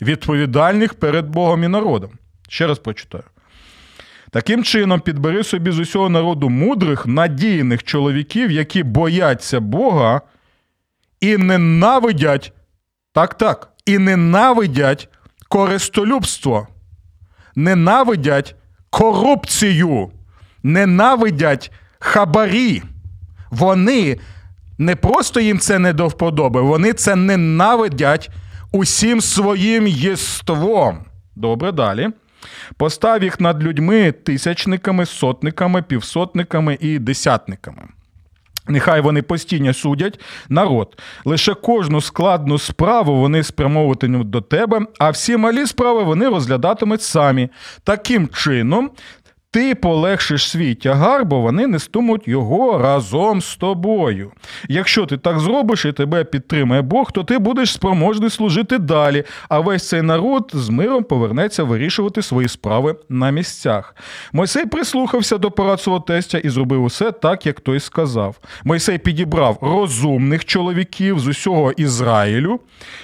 відповідальних 0.00 0.94
перед 0.94 1.28
Богом 1.28 1.64
і 1.64 1.68
народом. 1.68 2.10
Ще 2.48 2.66
раз 2.66 2.78
прочитаю. 2.78 3.24
Таким 4.30 4.64
чином, 4.64 5.00
підбери 5.00 5.44
собі 5.44 5.70
з 5.70 5.78
усього 5.78 6.08
народу 6.08 6.48
мудрих, 6.48 7.06
надійних 7.06 7.82
чоловіків, 7.82 8.50
які 8.50 8.82
бояться 8.82 9.60
Бога 9.60 10.20
і 11.20 11.36
ненавидять, 11.36 12.52
так, 13.12 13.34
так, 13.34 13.72
і 13.86 13.98
ненавидять 13.98 15.08
користолюбство, 15.48 16.68
ненавидять 17.54 18.56
корупцію, 18.90 20.10
ненавидять 20.62 21.72
хабарі. 22.02 22.82
Вони 23.50 24.18
не 24.78 24.96
просто 24.96 25.40
їм 25.40 25.58
це 25.58 25.78
не 25.78 25.92
до 25.92 26.08
вподоби, 26.08 26.60
вони 26.60 26.92
це 26.92 27.16
ненавидять 27.16 28.30
усім 28.72 29.20
своїм 29.20 29.86
єством. 29.86 30.98
Добре, 31.36 31.72
далі. 31.72 32.08
Постав 32.76 33.22
їх 33.22 33.40
над 33.40 33.62
людьми 33.62 34.12
тисячниками, 34.12 35.06
сотниками, 35.06 35.82
півсотниками 35.82 36.78
і 36.80 36.98
десятниками. 36.98 37.82
Нехай 38.68 39.00
вони 39.00 39.22
постійно 39.22 39.74
судять 39.74 40.20
народ. 40.48 40.98
Лише 41.24 41.54
кожну 41.54 42.00
складну 42.00 42.58
справу 42.58 43.20
вони 43.20 43.42
спрямовуватимуть 43.42 44.30
до 44.30 44.40
тебе, 44.40 44.80
а 44.98 45.10
всі 45.10 45.36
малі 45.36 45.66
справи 45.66 46.02
вони 46.02 46.28
розглядатимуть 46.28 47.02
самі. 47.02 47.48
Таким 47.84 48.28
чином, 48.28 48.90
ти 49.52 49.74
полегшиш 49.74 50.50
свій 50.50 50.74
тягар, 50.74 51.24
бо 51.24 51.40
вони 51.40 51.66
нестимуть 51.66 52.28
його 52.28 52.78
разом 52.78 53.40
з 53.40 53.56
тобою. 53.56 54.32
Якщо 54.68 55.06
ти 55.06 55.16
так 55.16 55.38
зробиш 55.40 55.84
і 55.84 55.92
тебе 55.92 56.24
підтримає 56.24 56.82
Бог, 56.82 57.12
то 57.12 57.24
ти 57.24 57.38
будеш 57.38 57.72
спроможний 57.72 58.30
служити 58.30 58.78
далі, 58.78 59.24
а 59.48 59.60
весь 59.60 59.88
цей 59.88 60.02
народ 60.02 60.50
з 60.54 60.68
миром 60.68 61.04
повернеться 61.04 61.64
вирішувати 61.64 62.22
свої 62.22 62.48
справи 62.48 62.96
на 63.08 63.30
місцях. 63.30 63.96
Мойсей 64.32 64.66
прислухався 64.66 65.38
до 65.38 65.50
порад 65.50 65.80
свого 65.80 66.00
тестя 66.00 66.38
і 66.38 66.48
зробив 66.48 66.84
усе 66.84 67.12
так, 67.12 67.46
як 67.46 67.60
той 67.60 67.80
сказав. 67.80 68.36
Мойсей 68.64 68.98
підібрав 68.98 69.58
розумних 69.60 70.44
чоловіків 70.44 71.18
з 71.18 71.26
усього 71.26 71.72
Ізраїлю 71.72 72.60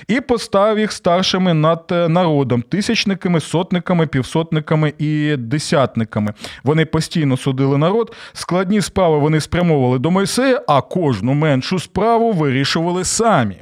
і 0.08 0.20
поставив 0.20 0.78
їх 0.78 0.92
старшими 0.92 1.54
над 1.54 1.84
е, 1.92 2.08
народом, 2.08 2.62
тисячниками, 2.62 3.40
сотниками, 3.40 4.06
півсотниками 4.06 4.92
і 4.98 5.36
десятниками. 5.36 6.32
Вони 6.64 6.84
постійно 6.84 7.36
судили 7.36 7.78
народ. 7.78 8.14
Складні 8.32 8.80
справи 8.80 9.18
вони 9.18 9.40
спрямовували 9.40 9.98
до 9.98 10.10
Мойсея, 10.10 10.62
а 10.68 10.80
кожну 10.80 11.34
меншу 11.34 11.78
справу 11.78 12.32
вирішували 12.32 13.04
самі. 13.04 13.56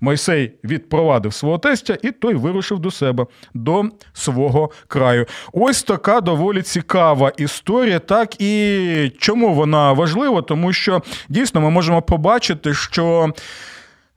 Мойсей 0.00 0.52
відпровадив 0.64 1.32
свого 1.32 1.58
тестя, 1.58 1.98
і 2.02 2.10
той 2.10 2.34
вирушив 2.34 2.78
до 2.78 2.90
себе, 2.90 3.26
до 3.54 3.84
свого 4.12 4.70
краю. 4.86 5.26
Ось 5.52 5.82
така 5.82 6.20
доволі 6.20 6.62
цікава 6.62 7.32
історія. 7.36 7.98
Так 7.98 8.40
і 8.40 9.12
чому 9.18 9.54
вона 9.54 9.92
важлива? 9.92 10.42
Тому 10.42 10.72
що 10.72 11.02
дійсно 11.28 11.60
ми 11.60 11.70
можемо 11.70 12.02
побачити, 12.02 12.74
що. 12.74 13.32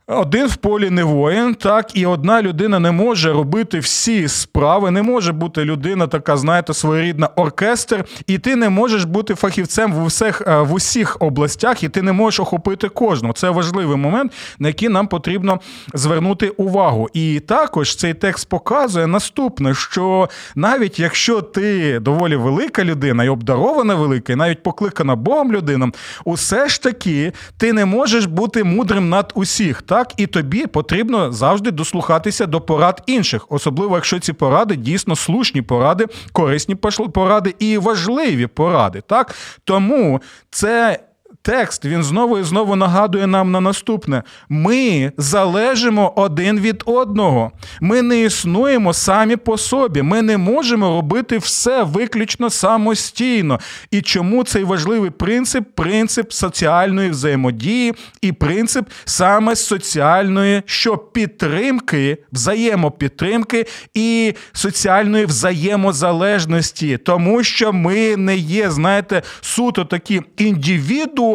Один 0.08 0.46
в 0.46 0.56
полі 0.56 0.90
не 0.90 1.04
воїн, 1.04 1.54
так, 1.54 1.96
і 1.96 2.06
одна 2.06 2.42
людина 2.42 2.78
не 2.78 2.90
може 2.90 3.32
робити 3.32 3.78
всі 3.78 4.28
справи, 4.28 4.90
не 4.90 5.02
може 5.02 5.32
бути 5.32 5.64
людина, 5.64 6.06
така, 6.06 6.36
знаєте, 6.36 6.74
своєрідна 6.74 7.26
оркестр, 7.26 8.04
і 8.26 8.38
ти 8.38 8.56
не 8.56 8.68
можеш 8.68 9.04
бути 9.04 9.34
фахівцем 9.34 9.92
в 9.92 10.04
усіх 10.04 10.42
е, 10.46 10.60
в 10.60 10.72
усіх 10.72 11.16
областях, 11.20 11.82
і 11.82 11.88
ти 11.88 12.02
не 12.02 12.12
можеш 12.12 12.40
охопити 12.40 12.88
кожного. 12.88 13.34
Це 13.34 13.50
важливий 13.50 13.96
момент, 13.96 14.32
на 14.58 14.68
який 14.68 14.88
нам 14.88 15.08
потрібно 15.08 15.60
звернути 15.94 16.48
увагу. 16.48 17.08
І 17.12 17.40
також 17.40 17.96
цей 17.96 18.14
текст 18.14 18.48
показує 18.48 19.06
наступне: 19.06 19.74
що 19.74 20.28
навіть 20.54 20.98
якщо 20.98 21.40
ти 21.40 21.98
доволі 22.00 22.36
велика 22.36 22.84
людина 22.84 23.24
і 23.24 23.28
обдарована 23.28 23.94
велика, 23.94 24.32
і 24.32 24.36
навіть 24.36 24.62
покликана 24.62 25.16
Богом 25.16 25.52
людина, 25.52 25.90
усе 26.24 26.68
ж 26.68 26.82
таки 26.82 27.32
ти 27.56 27.72
не 27.72 27.84
можеш 27.84 28.26
бути 28.26 28.64
мудрим 28.64 29.08
над 29.08 29.32
усіх 29.34 29.82
так 29.82 29.95
і 30.16 30.26
тобі 30.26 30.66
потрібно 30.66 31.32
завжди 31.32 31.70
дослухатися 31.70 32.46
до 32.46 32.60
порад 32.60 33.02
інших, 33.06 33.46
особливо 33.48 33.94
якщо 33.94 34.18
ці 34.18 34.32
поради 34.32 34.76
дійсно 34.76 35.16
слушні 35.16 35.62
поради, 35.62 36.06
корисні 36.32 36.74
поради 37.12 37.54
і 37.58 37.78
важливі 37.78 38.46
поради. 38.46 39.02
Так 39.06 39.34
тому 39.64 40.20
це 40.50 41.00
текст 41.46 41.84
він 41.84 42.02
знову 42.02 42.38
і 42.38 42.42
знову 42.42 42.76
нагадує 42.76 43.26
нам 43.26 43.50
на 43.50 43.60
наступне: 43.60 44.22
ми 44.48 45.12
залежимо 45.16 46.12
один 46.16 46.60
від 46.60 46.82
одного. 46.86 47.52
Ми 47.80 48.02
не 48.02 48.20
існуємо 48.20 48.92
самі 48.92 49.36
по 49.36 49.58
собі. 49.58 50.02
Ми 50.02 50.22
не 50.22 50.38
можемо 50.38 50.88
робити 50.88 51.38
все 51.38 51.82
виключно 51.82 52.50
самостійно. 52.50 53.60
І 53.90 54.02
чому 54.02 54.44
цей 54.44 54.64
важливий 54.64 55.10
принцип 55.10 55.64
принцип 55.74 56.32
соціальної 56.32 57.10
взаємодії 57.10 57.94
і 58.22 58.32
принцип 58.32 58.88
саме 59.04 59.56
соціальної 59.56 60.62
що 60.66 60.98
підтримки, 60.98 62.18
взаємопідтримки 62.32 63.66
і 63.94 64.34
соціальної 64.52 65.26
взаємозалежності, 65.26 66.98
тому 66.98 67.42
що 67.42 67.72
ми 67.72 68.16
не 68.16 68.36
є, 68.36 68.70
знаєте, 68.70 69.22
суто 69.40 69.84
такі 69.84 70.20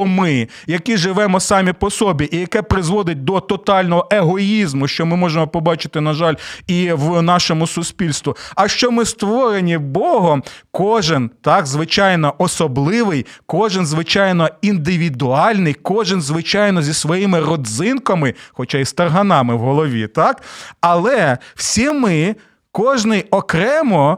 індивідууми, 0.02 0.48
які 0.68 0.98
живемо 0.98 1.40
самі 1.40 1.74
по 1.74 1.90
собі, 1.90 2.30
і 2.32 2.38
яке 2.38 2.62
призводить 2.62 3.24
до 3.24 3.40
тотального 3.40 4.08
егоїзму, 4.12 4.88
що 4.88 5.06
ми 5.06 5.16
можемо 5.16 5.48
побачити, 5.48 6.02
на 6.02 6.14
жаль, 6.14 6.36
і 6.68 6.92
в 6.92 7.22
нашому 7.22 7.68
суспільстві. 7.68 8.34
А 8.56 8.68
що 8.68 8.92
ми 8.92 9.06
створені 9.06 9.78
Богом, 9.78 10.44
кожен 10.72 11.32
так 11.42 11.66
звичайно 11.66 12.34
особливий, 12.38 13.26
кожен 13.46 13.86
звичайно 13.86 14.50
індивідуальний, 14.62 15.74
кожен 15.74 16.22
звичайно 16.22 16.82
зі 16.82 16.94
своїми 16.94 17.40
родзинками, 17.40 18.34
хоча 18.52 18.78
й 18.78 18.86
з 18.86 18.94
тарганами 18.94 19.56
в 19.56 19.60
голові, 19.60 20.08
так? 20.08 20.42
Але 20.82 21.38
всі 21.56 21.92
ми, 21.92 22.36
кожний 22.72 23.26
окремо. 23.32 24.18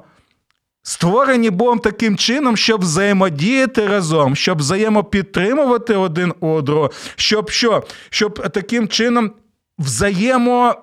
Створені 0.83 1.49
Богом 1.49 1.79
таким 1.79 2.17
чином, 2.17 2.57
щоб 2.57 2.81
взаємодіяти 2.81 3.87
разом, 3.87 4.35
щоб 4.35 4.57
взаємопідтримувати 4.57 5.95
один 5.95 6.33
одного, 6.39 6.91
щоб 7.15 7.49
що? 7.49 7.83
Щоб 8.09 8.49
таким 8.51 8.87
чином 8.87 9.31
взаємо. 9.79 10.75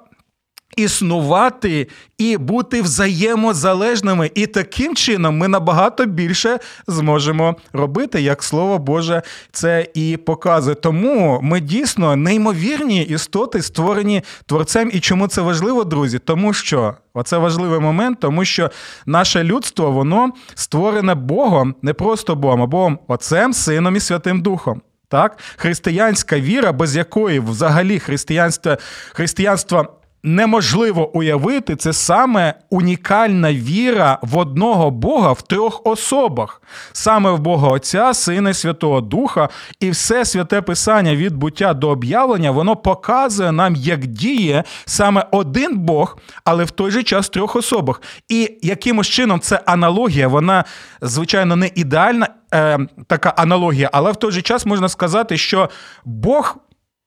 Існувати 0.77 1.89
і 2.19 2.37
бути 2.37 2.83
взаємозалежними, 2.83 4.31
і 4.35 4.47
таким 4.47 4.95
чином 4.95 5.39
ми 5.39 5.49
набагато 5.49 6.07
більше 6.07 6.59
зможемо 6.87 7.57
робити, 7.73 8.23
як 8.23 8.43
слово 8.43 8.79
Боже 8.79 9.23
це 9.53 9.87
і 9.95 10.17
показує. 10.17 10.75
Тому 10.75 11.41
ми 11.43 11.61
дійсно 11.61 12.17
неймовірні 12.17 13.03
істоти, 13.03 13.63
створені 13.63 14.23
творцем. 14.47 14.91
І 14.93 15.01
чому 15.01 15.29
це 15.29 15.41
важливо, 15.41 15.85
друзі? 15.85 16.19
Тому 16.19 16.53
що 16.53 16.95
оце 17.15 17.39
важливий 17.39 17.81
момент, 17.81 18.21
тому 18.21 18.45
що 18.45 18.71
наше 19.07 19.45
людство 19.45 19.91
воно 19.91 20.33
створене 20.55 21.15
Богом, 21.15 21.75
не 21.83 21.93
просто 21.93 22.37
Богом, 22.37 22.63
а 22.63 22.67
Богом 22.67 22.99
Отцем, 23.09 23.53
Сином 23.53 23.97
і 23.97 24.01
Святим 24.01 24.43
Духом. 24.43 24.83
Так, 25.09 25.39
християнська 25.57 26.41
віра, 26.41 26.73
без 26.73 26.97
якої 26.97 27.41
взагалі 27.41 27.99
християнство 27.99 28.77
християнство 29.13 30.00
неможливо 30.23 31.17
уявити, 31.17 31.77
це 31.77 31.93
саме 31.93 32.55
унікальна 32.71 33.53
віра 33.53 34.19
в 34.23 34.39
одного 34.39 34.91
Бога 34.91 35.33
в 35.33 35.43
трьох 35.43 35.81
особах, 35.85 36.63
саме 36.93 37.31
в 37.31 37.39
Бога 37.39 37.69
Отця, 37.69 38.15
Сина 38.15 38.55
Святого 38.55 39.01
Духа, 39.01 39.49
і 39.81 39.91
все 39.91 40.25
святе 40.25 40.63
Писання 40.63 41.17
від 41.17 41.37
буття 41.37 41.75
до 41.75 41.89
об'явлення, 41.89 42.51
воно 42.51 42.77
показує 42.77 43.53
нам, 43.53 43.77
як 43.77 44.07
діє 44.07 44.65
саме 44.85 45.27
один 45.31 45.79
Бог, 45.79 46.19
але 46.45 46.65
в 46.65 46.71
той 46.71 46.91
же 46.91 47.03
час 47.03 47.27
в 47.27 47.31
трьох 47.31 47.57
особах. 47.57 48.03
І 48.29 48.59
якимось 48.63 49.09
чином 49.09 49.41
це 49.41 49.61
аналогія, 49.67 50.29
вона, 50.29 50.65
звичайно, 51.01 51.57
не 51.57 51.71
ідеальна. 51.75 52.29
Е, 52.55 52.79
така 53.07 53.29
аналогія, 53.29 53.91
але 53.93 54.13
в 54.13 54.17
той 54.17 54.33
же 54.33 54.43
час 54.43 54.67
можна 54.67 54.89
сказати, 54.89 55.37
що 55.37 55.71
Бог 56.05 56.57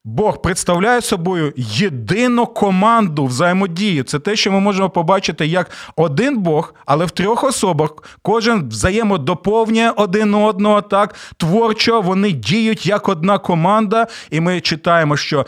Бог 0.06 0.42
представляє 0.42 1.02
собою 1.02 1.54
єдину 1.58 2.46
команду 2.46 3.26
взаємодії. 3.26 4.04
Це 4.04 4.20
те, 4.20 4.36
що 4.36 4.52
ми 4.52 4.60
можемо 4.60 4.90
побачити 4.90 5.48
як 5.48 5.72
один 5.96 6.38
Бог, 6.38 6.74
але 6.86 7.06
в 7.06 7.12
трьох 7.12 7.44
особах 7.44 7.90
кожен 8.22 8.70
взаємодоповнює 8.70 9.92
один 9.96 10.34
одного. 10.34 10.82
Так 10.82 11.16
творчо 11.38 12.02
вони 12.02 12.32
діють 12.32 12.86
як 12.86 13.10
одна 13.10 13.38
команда, 13.38 14.08
і 14.30 14.40
ми 14.40 14.62
читаємо, 14.62 15.18
що 15.18 15.46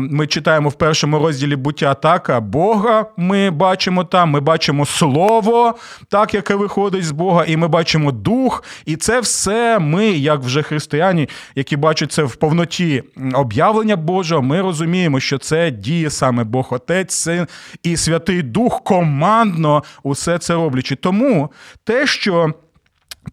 ми 0.00 0.26
читаємо 0.26 0.68
в 0.68 0.74
першому 0.74 1.18
розділі 1.18 1.56
буття 1.56 1.94
так, 1.94 2.40
Бога. 2.42 3.06
Ми 3.16 3.50
бачимо 3.50 4.04
там, 4.04 4.30
ми 4.30 4.40
бачимо 4.40 4.86
слово, 4.86 5.74
так 6.08 6.34
яке 6.34 6.54
виходить 6.54 7.04
з 7.04 7.10
Бога, 7.10 7.44
і 7.44 7.56
ми 7.56 7.68
бачимо 7.68 8.12
дух. 8.12 8.64
І 8.86 8.96
це 8.96 9.20
все 9.20 9.78
ми, 9.78 10.06
як 10.06 10.40
вже 10.40 10.62
християні, 10.62 11.28
які 11.54 11.76
бачать 11.76 12.12
це 12.12 12.22
в 12.22 12.36
повноті 12.36 13.02
об'явлення. 13.34 13.97
Божого, 13.98 14.42
ми 14.42 14.60
розуміємо, 14.60 15.20
що 15.20 15.38
це 15.38 15.70
діє 15.70 16.10
саме 16.10 16.44
Бог 16.44 16.68
Отець, 16.70 17.14
Син 17.14 17.46
і 17.82 17.96
Святий 17.96 18.42
Дух 18.42 18.84
командно 18.84 19.84
усе 20.02 20.38
це 20.38 20.54
роблячи. 20.54 20.96
Тому 20.96 21.52
те, 21.84 22.06
що 22.06 22.54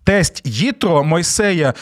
тесть 0.04 0.42
Їтро 0.46 1.04
Мойсея 1.04 1.74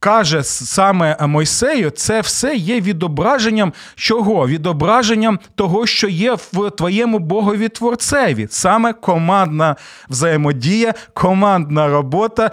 каже 0.00 0.42
саме 0.44 1.16
Мойсею, 1.20 1.90
це 1.90 2.20
все 2.20 2.54
є 2.56 2.80
відображенням 2.80 3.72
чого? 3.94 4.48
Відображенням 4.48 5.38
того, 5.54 5.86
що 5.86 6.08
є 6.08 6.36
в 6.52 6.70
твоєму 6.70 7.18
Богові 7.18 7.68
творцеві. 7.68 8.46
Саме 8.50 8.92
командна 8.92 9.76
взаємодія, 10.08 10.94
командна 11.14 11.88
робота, 11.88 12.50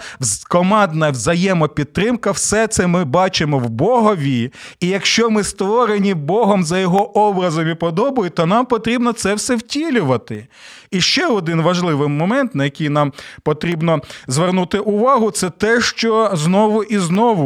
командна 0.48 1.10
взаємопідтримка. 1.10 2.30
Все 2.30 2.66
це 2.66 2.86
ми 2.86 3.04
бачимо 3.04 3.58
в 3.58 3.68
Богові. 3.68 4.52
І 4.80 4.86
якщо 4.86 5.30
ми 5.30 5.44
створені 5.44 6.14
Богом 6.14 6.64
за 6.64 6.78
його 6.78 7.18
образом 7.18 7.68
і 7.68 7.74
подобою, 7.74 8.30
то 8.30 8.46
нам 8.46 8.66
потрібно 8.66 9.12
це 9.12 9.34
все 9.34 9.56
втілювати. 9.56 10.46
І 10.90 11.00
ще 11.00 11.26
один 11.26 11.62
важливий 11.62 12.08
момент, 12.08 12.54
на 12.54 12.64
який 12.64 12.88
нам 12.88 13.12
потрібно 13.42 14.00
звернути 14.26 14.78
увагу, 14.78 15.30
це 15.30 15.50
те, 15.50 15.80
що 15.80 16.30
знову 16.34 16.82
і 16.82 16.98
знову 16.98 17.37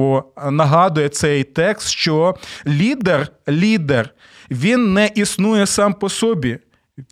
нагадує 0.50 1.08
цей 1.08 1.44
текст, 1.44 1.88
що 1.88 2.34
лідер, 2.66 3.28
лідер, 3.48 4.10
він 4.50 4.92
не 4.94 5.10
існує 5.14 5.66
сам 5.66 5.94
по 5.94 6.08
собі, 6.08 6.58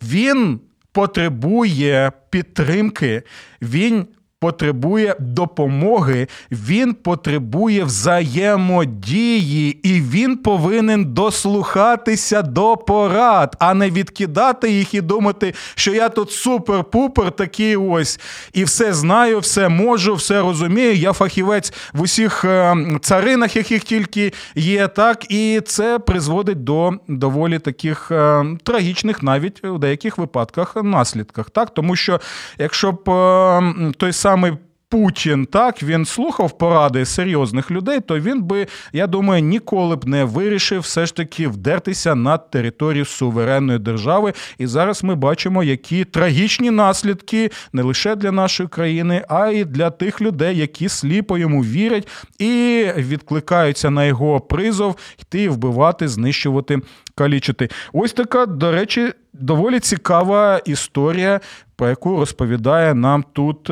він 0.03 0.59
потребує 0.91 2.11
підтримки, 2.29 3.23
він 3.61 4.07
потребує 4.41 5.15
допомоги, 5.19 6.27
він 6.51 6.93
потребує 6.93 7.83
взаємодії, 7.83 9.79
і 9.83 10.01
він 10.01 10.37
повинен 10.37 11.05
дослухатися 11.05 12.41
до 12.41 12.77
порад, 12.77 13.55
а 13.59 13.73
не 13.73 13.89
відкидати 13.89 14.71
їх 14.71 14.93
і 14.93 15.01
думати, 15.01 15.53
що 15.75 15.93
я 15.93 16.09
тут 16.09 16.29
супер-пупер 16.29 17.31
такий 17.31 17.75
ось, 17.75 18.19
і 18.53 18.63
все 18.63 18.93
знаю, 18.93 19.39
все 19.39 19.69
можу, 19.69 20.15
все 20.15 20.41
розумію. 20.41 20.93
Я 20.93 21.13
фахівець 21.13 21.73
в 21.93 22.01
усіх 22.01 22.45
е, 22.45 22.75
царинах, 23.01 23.55
яких 23.55 23.83
тільки 23.83 24.33
є, 24.55 24.87
так, 24.87 25.31
і 25.31 25.61
це 25.65 25.99
призводить 25.99 26.63
до 26.63 26.91
доволі 27.07 27.59
таких 27.59 28.11
е, 28.11 28.45
трагічних, 28.63 29.23
навіть 29.23 29.65
у 29.65 29.77
деяких 29.77 30.17
випадках 30.17 30.75
наслідках. 30.75 31.49
Так, 31.49 31.73
Тому 31.73 31.95
що 31.95 32.19
якщо 32.57 32.91
б 32.91 33.09
е, 33.09 33.91
той 33.97 34.13
самий 34.13 34.30
самий 34.31 34.53
Путін 34.89 35.45
так 35.45 35.83
він 35.83 36.05
слухав 36.05 36.57
поради 36.57 37.05
серйозних 37.05 37.71
людей, 37.71 37.99
то 37.99 38.19
він 38.19 38.43
би, 38.43 38.67
я 38.93 39.07
думаю, 39.07 39.41
ніколи 39.41 39.95
б 39.95 40.07
не 40.07 40.23
вирішив 40.23 40.81
все 40.81 41.05
ж 41.05 41.15
таки 41.15 41.47
вдертися 41.47 42.15
на 42.15 42.37
територію 42.37 43.05
суверенної 43.05 43.79
держави. 43.79 44.33
І 44.57 44.67
зараз 44.67 45.03
ми 45.03 45.15
бачимо, 45.15 45.63
які 45.63 46.05
трагічні 46.05 46.71
наслідки 46.71 47.51
не 47.73 47.81
лише 47.81 48.15
для 48.15 48.31
нашої 48.31 48.69
країни, 48.69 49.25
а 49.29 49.47
й 49.47 49.65
для 49.65 49.89
тих 49.89 50.21
людей, 50.21 50.57
які 50.57 50.89
сліпо 50.89 51.37
йому 51.37 51.63
вірять 51.63 52.07
і 52.39 52.85
відкликаються 52.97 53.89
на 53.89 54.05
його 54.05 54.39
призов 54.39 54.95
йти 55.21 55.49
вбивати, 55.49 56.07
знищувати, 56.07 56.79
калічити. 57.15 57.69
Ось 57.93 58.13
така, 58.13 58.45
до 58.45 58.71
речі, 58.71 59.13
доволі 59.33 59.79
цікава 59.79 60.57
історія, 60.57 61.39
про 61.75 61.89
яку 61.89 62.17
розповідає 62.19 62.93
нам 62.93 63.25
тут. 63.33 63.71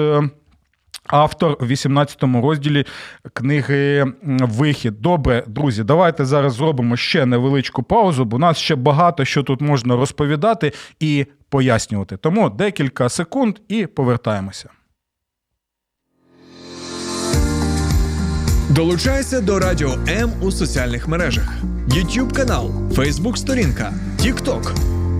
Автор 1.07 1.57
у 1.61 1.65
18 1.65 2.23
розділі 2.23 2.85
книги 3.33 4.05
Вихід. 4.39 5.01
Добре, 5.01 5.43
друзі, 5.47 5.83
давайте 5.83 6.25
зараз 6.25 6.53
зробимо 6.53 6.97
ще 6.97 7.25
невеличку 7.25 7.83
паузу, 7.83 8.25
бо 8.25 8.35
у 8.35 8.39
нас 8.39 8.57
ще 8.57 8.75
багато 8.75 9.25
що 9.25 9.43
тут 9.43 9.61
можна 9.61 9.95
розповідати 9.95 10.71
і 10.99 11.25
пояснювати. 11.49 12.17
Тому 12.17 12.49
декілька 12.49 13.09
секунд 13.09 13.55
і 13.67 13.85
повертаємося. 13.85 14.69
Долучайся 18.69 19.41
до 19.41 19.59
Радіо 19.59 19.95
М 20.07 20.31
у 20.41 20.51
соціальних 20.51 21.07
мережах: 21.07 21.57
YouTube 21.87 22.33
канал, 22.33 22.71
Facebook 22.89 23.35
сторінка, 23.35 23.93
TikTok, 24.19 24.75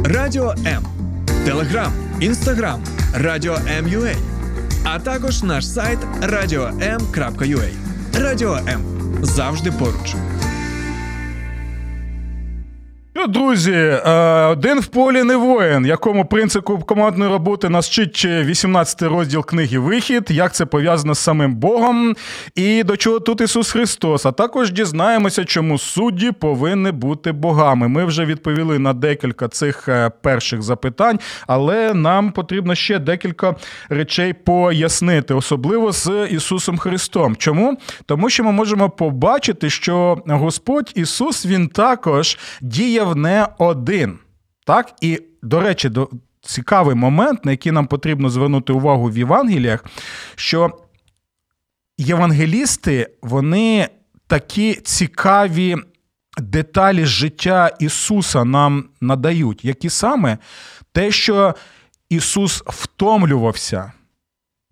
Радіо 0.06 0.54
М, 0.66 0.84
Телеграм, 1.46 1.94
Інстаграм, 2.20 2.84
Радіо 3.16 3.54
М.Ua 3.54 4.39
а 4.94 5.00
також 5.00 5.44
наш 5.44 5.68
сайт 5.68 6.00
radio.m.ua. 6.22 7.70
Радіо 8.14 8.56
М 8.56 8.82
завжди 9.22 9.72
поруч. 9.72 10.16
Ну, 13.20 13.28
друзі, 13.28 13.72
е, 13.72 14.12
один 14.46 14.80
в 14.80 14.86
полі 14.88 15.24
не 15.24 15.36
воїн, 15.36 15.86
якому 15.86 16.26
принципу 16.26 16.80
командної 16.80 17.32
роботи 17.32 17.70
нас 17.70 17.90
вчить 17.90 18.26
18 18.26 19.02
розділ 19.02 19.46
книги 19.46 19.80
Вихід, 19.80 20.26
як 20.30 20.54
це 20.54 20.66
пов'язано 20.66 21.14
з 21.14 21.20
самим 21.20 21.56
Богом, 21.56 22.16
і 22.56 22.84
до 22.84 22.98
чого 22.98 23.20
тут 23.20 23.42
Ісус 23.42 23.72
Христос. 23.72 24.26
А 24.26 24.32
також 24.32 24.72
дізнаємося, 24.72 25.46
чому 25.46 25.78
судді 25.78 26.32
повинні 26.32 26.92
бути 26.92 27.32
богами. 27.32 27.88
Ми 27.88 28.06
вже 28.06 28.26
відповіли 28.26 28.80
на 28.80 28.94
декілька 28.94 29.48
цих 29.48 29.88
е, 29.88 30.12
перших 30.22 30.62
запитань, 30.62 31.20
але 31.48 31.94
нам 31.94 32.32
потрібно 32.32 32.76
ще 32.76 33.00
декілька 33.00 33.56
речей 33.90 34.34
пояснити, 34.34 35.34
особливо 35.34 35.92
з 35.92 36.28
Ісусом 36.32 36.78
Христом. 36.78 37.36
Чому? 37.36 37.78
Тому 38.06 38.30
що 38.30 38.44
ми 38.44 38.52
можемо 38.52 38.90
побачити, 38.90 39.70
що 39.70 40.22
Господь 40.28 40.92
Ісус 40.96 41.46
Він 41.46 41.68
також 41.68 42.38
діяв 42.62 43.09
не 43.16 43.48
один. 43.58 44.20
Так? 44.66 44.94
І, 45.02 45.22
до 45.42 45.60
речі, 45.60 45.90
до... 45.90 46.10
цікавий 46.42 46.96
момент, 46.96 47.46
на 47.46 47.52
який 47.52 47.72
нам 47.72 47.88
потрібно 47.88 48.30
звернути 48.30 48.74
увагу 48.74 49.10
в 49.10 49.18
Євангеліях, 49.18 49.86
що 50.36 50.78
євангелісти, 51.98 53.10
вони 53.22 53.90
такі 54.28 54.74
цікаві 54.74 55.76
деталі 56.38 57.06
життя 57.06 57.72
Ісуса 57.80 58.44
нам 58.44 58.90
надають, 59.02 59.66
які 59.66 59.90
саме 59.90 60.38
те, 60.92 61.12
що 61.12 61.56
Ісус 62.10 62.64
втомлювався. 62.66 63.92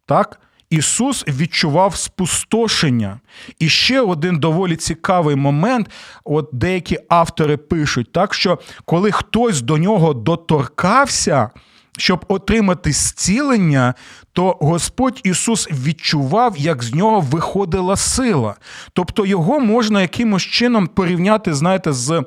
Так? 0.06 0.39
Ісус 0.69 1.27
відчував 1.27 1.95
спустошення. 1.95 3.19
І 3.60 3.69
ще 3.69 4.01
один 4.01 4.39
доволі 4.39 4.75
цікавий 4.75 5.36
момент. 5.36 5.89
От 6.23 6.49
деякі 6.51 6.99
автори 7.10 7.58
пишуть, 7.58 8.12
так 8.12 8.34
що 8.34 8.60
коли 8.86 9.12
хтось 9.12 9.62
до 9.62 9.77
нього 9.77 10.13
доторкався, 10.13 11.49
щоб 11.97 12.25
отримати 12.27 12.91
зцілення, 12.91 13.93
то 14.34 14.58
Господь 14.60 15.21
Ісус 15.23 15.67
відчував, 15.71 16.58
як 16.58 16.84
з 16.84 16.93
нього 16.93 17.19
виходила 17.19 17.95
сила. 17.95 18.56
Тобто 18.93 19.25
його 19.25 19.60
можна 19.60 20.01
якимось 20.01 20.43
чином 20.43 20.88
порівняти, 20.88 21.53
знаєте, 21.53 21.93
з 21.93 22.23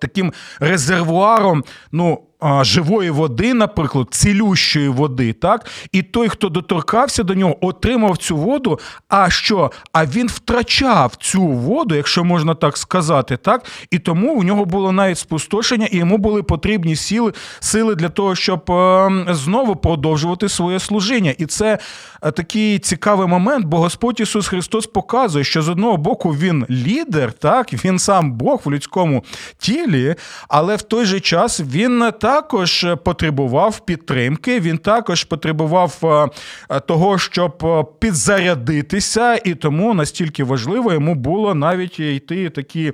таким 0.00 0.32
резервуаром, 0.60 1.64
ну 1.92 2.27
живої 2.60 3.10
води, 3.10 3.54
наприклад, 3.54 4.06
цілющої 4.10 4.88
води, 4.88 5.32
так? 5.32 5.66
І 5.92 6.02
той, 6.02 6.28
хто 6.28 6.48
доторкався 6.48 7.22
до 7.22 7.34
нього, 7.34 7.66
отримав 7.66 8.16
цю 8.16 8.36
воду. 8.36 8.78
А 9.08 9.30
що? 9.30 9.70
А 9.92 10.06
він 10.06 10.28
втрачав 10.28 11.16
цю 11.16 11.42
воду, 11.42 11.94
якщо 11.94 12.24
можна 12.24 12.54
так 12.54 12.76
сказати, 12.76 13.36
так? 13.36 13.64
І 13.90 13.98
тому 13.98 14.34
у 14.34 14.42
нього 14.42 14.64
було 14.64 14.92
навіть 14.92 15.18
спустошення, 15.18 15.86
і 15.90 15.96
йому 15.96 16.18
були 16.18 16.42
потрібні 16.42 16.96
сили 16.96 17.32
сили 17.60 17.94
для 17.94 18.08
того, 18.08 18.34
щоб 18.34 18.70
е, 18.70 19.26
знову 19.30 19.76
продовжувати 19.76 20.48
своє 20.48 20.78
служіння. 20.78 21.34
І 21.38 21.46
це 21.46 21.78
е, 22.22 22.30
такий 22.30 22.78
цікавий 22.78 23.28
момент, 23.28 23.66
бо 23.66 23.78
Господь 23.78 24.20
Ісус 24.20 24.48
Христос 24.48 24.86
показує, 24.86 25.44
що 25.44 25.62
з 25.62 25.68
одного 25.68 25.96
боку 25.96 26.30
він 26.30 26.66
лідер, 26.70 27.32
так, 27.32 27.84
він 27.84 27.98
сам 27.98 28.32
Бог 28.32 28.62
в 28.64 28.70
людському 28.70 29.24
тілі, 29.58 30.14
але 30.48 30.76
в 30.76 30.82
той 30.82 31.04
же 31.04 31.20
час 31.20 31.60
він 31.60 32.12
так 32.20 32.27
також 32.28 32.86
потребував 33.04 33.80
підтримки, 33.80 34.60
він 34.60 34.78
також 34.78 35.24
потребував 35.24 35.98
е, 36.02 36.28
е, 36.76 36.80
того, 36.80 37.18
щоб 37.18 37.64
е, 37.64 37.84
підзарядитися, 37.98 39.40
і 39.44 39.54
тому 39.54 39.94
настільки 39.94 40.44
важливо 40.44 40.92
йому 40.92 41.14
було 41.14 41.54
навіть 41.54 42.00
йти 42.00 42.50
такі 42.50 42.92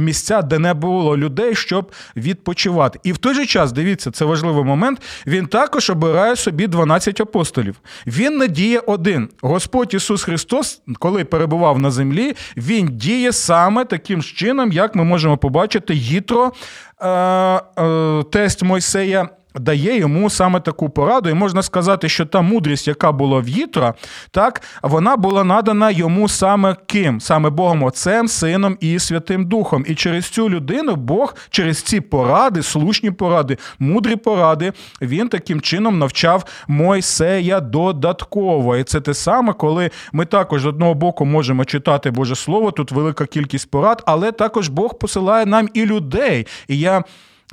місця, 0.00 0.42
де 0.42 0.58
не 0.58 0.74
було 0.74 1.16
людей, 1.16 1.54
щоб 1.54 1.92
відпочивати. 2.16 2.98
І 3.02 3.12
в 3.12 3.18
той 3.18 3.34
же 3.34 3.46
час, 3.46 3.72
дивіться, 3.72 4.10
це 4.10 4.24
важливий 4.24 4.64
момент. 4.64 5.02
Він 5.26 5.46
також 5.46 5.90
обирає 5.90 6.36
собі 6.36 6.66
12 6.66 7.20
апостолів. 7.20 7.76
Він 8.06 8.36
не 8.36 8.48
діє 8.48 8.80
один. 8.86 9.28
Господь 9.42 9.94
Ісус 9.94 10.24
Христос, 10.24 10.82
коли 10.98 11.24
перебував 11.24 11.78
на 11.78 11.90
землі, 11.90 12.36
він 12.56 12.88
діє 12.92 13.32
саме 13.32 13.84
таким 13.84 14.22
чином, 14.22 14.72
як 14.72 14.94
ми 14.94 15.04
можемо 15.04 15.36
побачити, 15.36 15.94
Їтро 15.94 16.52
Е, 17.01 17.07
е, 17.07 18.23
тесть 18.31 18.63
Мойсея 18.63 19.29
дає 19.60 19.98
йому 19.98 20.30
саме 20.30 20.60
таку 20.60 20.88
пораду, 20.88 21.28
і 21.30 21.34
можна 21.34 21.62
сказати, 21.62 22.08
що 22.08 22.26
та 22.26 22.42
мудрість, 22.42 22.88
яка 22.88 23.12
була 23.12 23.40
в 23.40 23.48
Їтра, 23.48 23.94
так 24.30 24.62
вона 24.82 25.16
була 25.16 25.44
надана 25.44 25.90
йому 25.90 26.28
саме 26.28 26.76
ким? 26.86 27.20
Саме 27.20 27.50
Богом 27.50 27.82
Отцем, 27.82 28.28
Сином 28.28 28.76
і 28.80 28.98
Святим 28.98 29.44
Духом. 29.44 29.84
І 29.88 29.94
через 29.94 30.28
цю 30.28 30.50
людину 30.50 30.96
Бог, 30.96 31.34
через 31.50 31.82
ці 31.82 32.00
поради, 32.00 32.62
слушні 32.62 33.10
поради, 33.10 33.58
мудрі 33.78 34.16
поради, 34.16 34.72
він 35.02 35.28
таким 35.28 35.60
чином 35.60 35.98
навчав 35.98 36.44
Мойсея 36.68 37.60
додатково. 37.60 38.76
І 38.76 38.84
це 38.84 39.00
те 39.00 39.14
саме, 39.14 39.52
коли 39.52 39.90
ми 40.12 40.24
також 40.24 40.62
з 40.62 40.66
одного 40.66 40.94
боку 40.94 41.24
можемо 41.24 41.64
читати 41.64 42.10
Боже 42.10 42.34
Слово, 42.34 42.70
тут 42.70 42.92
велика 42.92 43.26
кількість 43.26 43.70
порад, 43.70 44.02
але 44.06 44.32
також 44.32 44.68
Бог 44.68 44.98
посилає 44.98 45.46
нам 45.46 45.68
і 45.74 45.86
людей. 45.86 46.46
І 46.68 46.78
я 46.78 47.04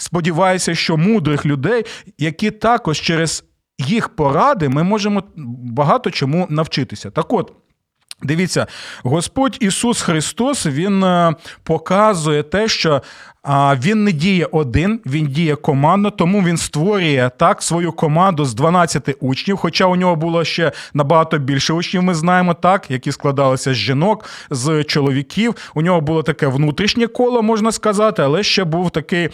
сподіваюся, 0.03 0.75
що 0.75 0.97
мудрих 0.97 1.45
людей, 1.45 1.85
які 2.17 2.51
також 2.51 3.01
через 3.01 3.43
їх 3.77 4.09
поради 4.09 4.69
ми 4.69 4.83
можемо 4.83 5.23
багато 5.65 6.11
чому 6.11 6.47
навчитися. 6.49 7.11
Так 7.11 7.33
от. 7.33 7.53
Дивіться, 8.23 8.67
Господь 9.03 9.57
Ісус 9.59 10.01
Христос 10.01 10.65
Він 10.65 11.03
е, 11.03 11.33
показує 11.63 12.43
те, 12.43 12.67
що 12.67 13.01
він 13.83 14.03
не 14.03 14.11
діє 14.11 14.47
один, 14.51 14.99
він 15.05 15.27
діє 15.27 15.55
командно, 15.55 16.11
тому 16.11 16.41
він 16.41 16.57
створює 16.57 17.31
так 17.37 17.61
свою 17.61 17.91
команду 17.91 18.45
з 18.45 18.53
12 18.53 19.15
учнів. 19.19 19.57
Хоча 19.57 19.85
у 19.85 19.95
нього 19.95 20.15
було 20.15 20.43
ще 20.43 20.71
набагато 20.93 21.37
більше 21.37 21.73
учнів, 21.73 22.03
ми 22.03 22.15
знаємо 22.15 22.53
так, 22.53 22.91
які 22.91 23.11
складалися 23.11 23.73
з 23.73 23.77
жінок, 23.77 24.25
з 24.49 24.83
чоловіків. 24.83 25.55
У 25.75 25.81
нього 25.81 26.01
було 26.01 26.23
таке 26.23 26.47
внутрішнє 26.47 27.07
коло, 27.07 27.41
можна 27.41 27.71
сказати, 27.71 28.21
але 28.21 28.43
ще 28.43 28.63
був 28.63 28.91
таке 28.91 29.29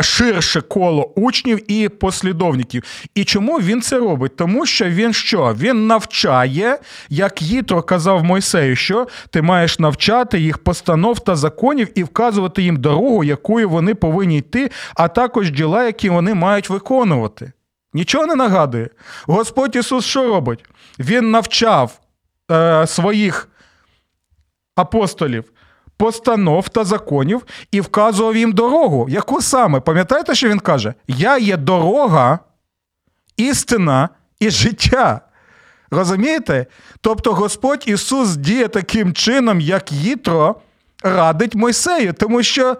ширше 0.00 0.60
коло 0.60 1.12
учнів 1.14 1.70
і 1.72 1.88
послідовників. 1.88 2.82
І 3.14 3.24
чому 3.24 3.58
він 3.58 3.82
це 3.82 3.98
робить? 3.98 4.36
Тому 4.36 4.66
що 4.66 4.84
він 4.84 5.12
що? 5.12 5.54
Він 5.58 5.86
навчає, 5.86 6.78
як 7.08 7.42
Їтро 7.42 7.82
казав 7.82 8.24
Мойсею, 8.24 8.76
що 8.76 9.06
ти 9.30 9.42
маєш 9.42 9.78
навчати 9.78 10.40
їх 10.40 10.58
постанов 10.58 11.20
та 11.20 11.36
законів 11.36 11.88
і 11.94 12.02
вказувати 12.02 12.62
їм 12.62 12.76
дорогу, 12.76 13.24
яку 13.24 13.53
якою 13.60 13.68
вони 13.68 13.94
повинні 13.94 14.38
йти, 14.38 14.70
а 14.94 15.08
також 15.08 15.50
діла, 15.50 15.84
які 15.84 16.10
вони 16.10 16.34
мають 16.34 16.70
виконувати. 16.70 17.52
Нічого 17.92 18.26
не 18.26 18.34
нагадує. 18.34 18.88
Господь 19.26 19.76
Ісус 19.76 20.04
що 20.04 20.28
робить? 20.28 20.64
Він 20.98 21.30
навчав 21.30 22.00
е, 22.50 22.86
своїх 22.86 23.48
апостолів 24.76 25.44
постанов 25.96 26.68
та 26.68 26.84
законів 26.84 27.46
і 27.70 27.80
вказував 27.80 28.36
їм 28.36 28.52
дорогу. 28.52 29.06
Яку 29.08 29.42
саме? 29.42 29.80
Пам'ятаєте, 29.80 30.34
що 30.34 30.48
він 30.48 30.58
каже? 30.58 30.94
Я 31.08 31.38
є 31.38 31.56
дорога, 31.56 32.38
істина 33.36 34.08
і 34.40 34.50
життя. 34.50 35.20
Розумієте? 35.90 36.66
Тобто 37.00 37.34
Господь 37.34 37.84
Ісус 37.86 38.36
діє 38.36 38.68
таким 38.68 39.12
чином, 39.12 39.60
як 39.60 39.92
Їтро 39.92 40.56
радить 41.02 41.54
Мойсею, 41.54 42.12
тому 42.12 42.42
що 42.42 42.76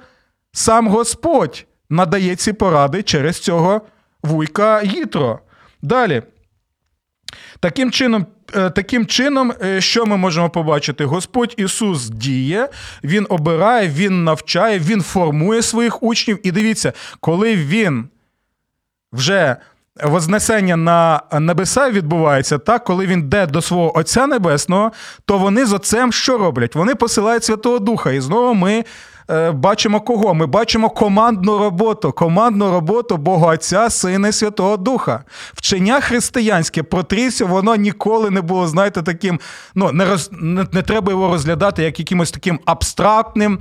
Сам 0.56 0.88
Господь 0.88 1.66
надає 1.90 2.36
ці 2.36 2.52
поради 2.52 3.02
через 3.02 3.38
цього 3.38 3.80
вуйка 4.22 4.82
Гітро. 4.82 5.40
Далі. 5.82 6.22
Таким 7.60 7.90
чином, 7.90 8.26
е, 8.56 8.70
таким 8.70 9.06
чином, 9.06 9.52
е, 9.62 9.80
що 9.80 10.06
ми 10.06 10.16
можемо 10.16 10.50
побачити? 10.50 11.04
Господь 11.04 11.54
Ісус 11.56 12.08
діє, 12.08 12.68
Він 13.04 13.26
обирає, 13.28 13.88
Він 13.88 14.24
навчає, 14.24 14.78
Він 14.78 15.02
формує 15.02 15.62
своїх 15.62 16.02
учнів. 16.02 16.38
І 16.46 16.52
дивіться, 16.52 16.92
коли 17.20 17.56
Він 17.56 18.08
вже 19.12 19.56
Вознесення 20.02 20.76
на 20.76 21.20
небеса 21.40 21.90
відбувається 21.90 22.58
так, 22.58 22.84
коли 22.84 23.06
він 23.06 23.18
йде 23.18 23.46
до 23.46 23.62
свого 23.62 23.98
Отця 23.98 24.26
Небесного, 24.26 24.92
то 25.24 25.38
вони 25.38 25.66
з 25.66 25.72
Отцем 25.72 26.12
що 26.12 26.38
роблять? 26.38 26.74
Вони 26.74 26.94
посилають 26.94 27.44
Святого 27.44 27.78
Духа. 27.78 28.12
І 28.12 28.20
знову 28.20 28.54
ми 28.54 28.84
бачимо 29.54 30.00
кого? 30.00 30.34
Ми 30.34 30.46
бачимо 30.46 30.90
командну 30.90 31.58
роботу, 31.58 32.12
командну 32.12 32.70
роботу 32.70 33.16
Бога 33.16 33.54
Отця, 33.54 33.90
Сина 33.90 34.28
і 34.28 34.32
Святого 34.32 34.76
Духа. 34.76 35.24
Вчення 35.54 36.00
християнське 36.00 36.82
про 36.82 37.02
трійцю, 37.02 37.46
воно 37.46 37.76
ніколи 37.76 38.30
не 38.30 38.40
було, 38.40 38.66
знаєте, 38.66 39.02
таким. 39.02 39.40
Ну, 39.74 39.92
не 39.92 40.04
роз, 40.04 40.30
не, 40.32 40.66
не 40.72 40.82
треба 40.82 41.12
його 41.12 41.32
розглядати 41.32 41.82
як 41.82 41.98
якимось 41.98 42.30
таким 42.30 42.60
абстрактним, 42.64 43.58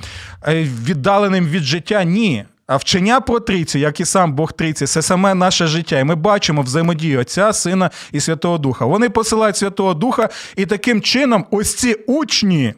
е, 0.48 0.64
віддаленим 0.64 1.46
від 1.46 1.64
життя. 1.64 2.04
Ні. 2.04 2.46
А 2.68 2.78
вчення 2.78 3.22
про 3.22 3.40
трійцю, 3.40 3.80
як 3.80 4.00
і 4.00 4.06
сам 4.06 4.34
Бог 4.34 4.52
трійці, 4.52 4.86
це 4.86 5.02
саме 5.02 5.34
наше 5.34 5.68
життя. 5.68 6.00
І 6.00 6.04
ми 6.04 6.16
бачимо 6.16 6.62
взаємодію 6.62 7.20
Отця, 7.20 7.54
Сина 7.54 7.92
і 8.12 8.20
Святого 8.20 8.58
Духа. 8.58 8.86
Вони 8.86 9.10
посилають 9.10 9.58
Святого 9.58 9.94
Духа, 9.94 10.30
і 10.56 10.66
таким 10.66 11.02
чином 11.02 11.46
ось 11.52 11.76
ці 11.76 11.94
учні 11.94 12.74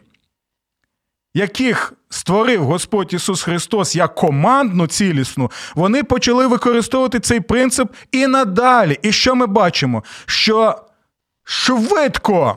яких 1.36 1.92
створив 2.10 2.64
Господь 2.64 3.14
Ісус 3.14 3.42
Христос 3.42 3.96
як 3.96 4.14
командну 4.14 4.86
цілісну, 4.86 5.50
вони 5.74 6.04
почали 6.04 6.46
використовувати 6.46 7.20
цей 7.20 7.40
принцип 7.40 7.92
і 8.12 8.26
надалі. 8.26 8.98
І 9.02 9.12
що 9.12 9.34
ми 9.34 9.46
бачимо? 9.46 10.04
Що 10.26 10.76
швидко, 11.44 12.56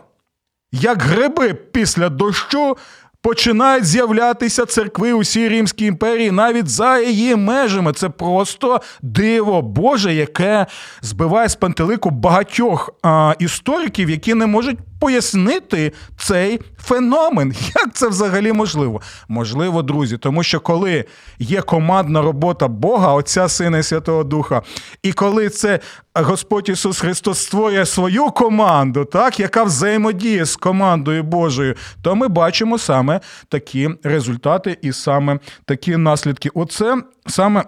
як 0.72 1.02
гриби 1.02 1.54
після 1.54 2.10
дощу, 2.10 2.78
починають 3.22 3.86
з'являтися 3.86 4.66
церкви 4.66 5.14
у 5.14 5.20
всій 5.20 5.50
Римській 5.50 5.86
імперії 5.86 6.32
навіть 6.32 6.68
за 6.68 7.00
її 7.00 7.36
межами. 7.36 7.94
Це 7.94 8.10
просто 8.10 8.82
диво 9.02 9.62
Боже, 9.62 10.14
яке 10.14 10.66
збиває 11.02 11.50
з 11.50 11.56
пантелику 11.56 12.10
багатьох 12.10 12.90
а, 13.04 13.34
істориків, 13.40 14.10
які 14.10 14.34
не 14.34 14.46
можуть 14.46 14.78
пояснити 15.00 15.92
цей 16.18 16.60
феномен. 16.78 17.54
Як 17.76 17.94
це 17.94 18.08
взагалі 18.08 18.52
можливо? 18.52 19.02
Можливо, 19.28 19.82
друзі, 19.82 20.18
тому 20.18 20.44
що 20.44 20.60
коли 20.60 21.06
є 21.40 21.62
командна 21.62 22.22
робота 22.22 22.68
Бога, 22.68 23.14
Отця 23.14 23.50
Сина 23.50 23.78
і 23.78 23.84
Святого 23.84 24.24
Духа, 24.24 24.62
і 25.04 25.14
коли 25.14 25.50
це 25.50 25.80
Господь 26.16 26.70
Ісус 26.70 27.00
Христос 27.00 27.40
створює 27.40 27.86
свою 27.86 28.26
команду, 28.26 29.06
так, 29.06 29.40
яка 29.40 29.64
взаємодіє 29.64 30.46
з 30.46 30.56
командою 30.56 31.24
Божою, 31.24 31.76
то 32.02 32.16
ми 32.16 32.28
бачимо 32.28 32.78
саме 32.78 33.20
такі 33.50 33.90
результати 34.04 34.78
і 34.82 34.94
саме 34.94 35.40
такі 35.66 35.98
наслідки. 35.98 36.50
Оце 36.54 36.98
саме. 37.28 37.64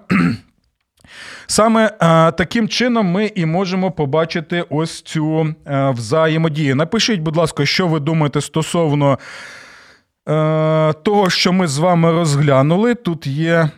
Саме 1.47 1.85
е, 1.85 1.91
таким 2.31 2.67
чином 2.67 3.07
ми 3.07 3.31
і 3.35 3.45
можемо 3.45 3.91
побачити 3.91 4.65
ось 4.69 5.01
цю 5.01 5.55
е, 5.65 5.89
взаємодію. 5.89 6.75
Напишіть, 6.75 7.19
будь 7.19 7.35
ласка, 7.35 7.65
що 7.65 7.87
ви 7.87 7.99
думаєте 7.99 8.41
стосовно 8.41 9.19
е, 10.29 10.93
того, 10.93 11.29
що 11.29 11.53
ми 11.53 11.67
з 11.67 11.77
вами 11.77 12.11
розглянули. 12.11 12.95
Тут 12.95 13.27
є 13.27 13.69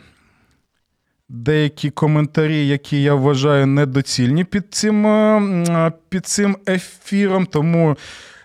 деякі 1.30 1.90
коментарі, 1.90 2.68
які 2.68 3.02
я 3.02 3.14
вважаю 3.14 3.68
недоцільні 3.68 4.44
під 4.44 4.74
цим, 4.74 5.96
під 6.10 6.26
цим 6.26 6.58
ефіром, 6.68 7.46
тому. 7.46 7.98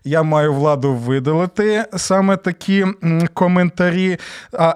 Я 0.09 0.23
маю 0.23 0.55
владу 0.55 0.95
видалити 0.95 1.85
саме 1.97 2.37
такі 2.37 2.87
коментарі. 3.35 4.19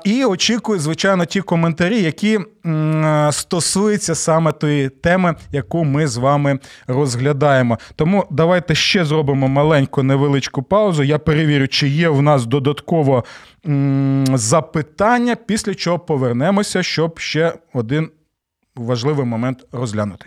І 0.04 0.24
очікую, 0.24 0.78
звичайно, 0.78 1.24
ті 1.24 1.40
коментарі, 1.40 2.02
які 2.02 2.38
стосуються 3.30 4.14
саме 4.14 4.52
тої 4.52 4.88
теми, 4.88 5.34
яку 5.52 5.84
ми 5.84 6.06
з 6.06 6.16
вами 6.16 6.58
розглядаємо. 6.86 7.78
Тому 7.96 8.26
давайте 8.30 8.74
ще 8.74 9.04
зробимо 9.04 9.48
маленьку 9.48 10.02
невеличку 10.02 10.62
паузу. 10.62 11.02
Я 11.02 11.18
перевірю, 11.18 11.68
чи 11.68 11.88
є 11.88 12.08
в 12.08 12.22
нас 12.22 12.46
додатково 12.46 13.24
запитання, 14.34 15.36
після 15.46 15.74
чого 15.74 15.98
повернемося, 15.98 16.82
щоб 16.82 17.18
ще 17.18 17.52
один 17.74 18.10
важливий 18.76 19.26
момент 19.26 19.66
розглянути. 19.72 20.26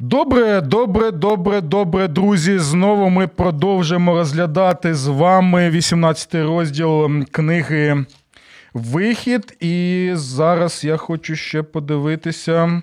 Добре, 0.00 0.60
добре, 0.60 1.10
добре, 1.10 1.60
добре, 1.60 2.08
друзі. 2.08 2.58
Знову 2.58 3.10
ми 3.10 3.26
продовжимо 3.26 4.14
розглядати 4.14 4.94
з 4.94 5.06
вами 5.06 5.70
18 5.70 6.34
розділ 6.34 7.24
книги 7.24 8.06
Вихід. 8.74 9.56
І 9.60 10.10
зараз 10.14 10.84
я 10.84 10.96
хочу 10.96 11.36
ще 11.36 11.62
подивитися, 11.62 12.82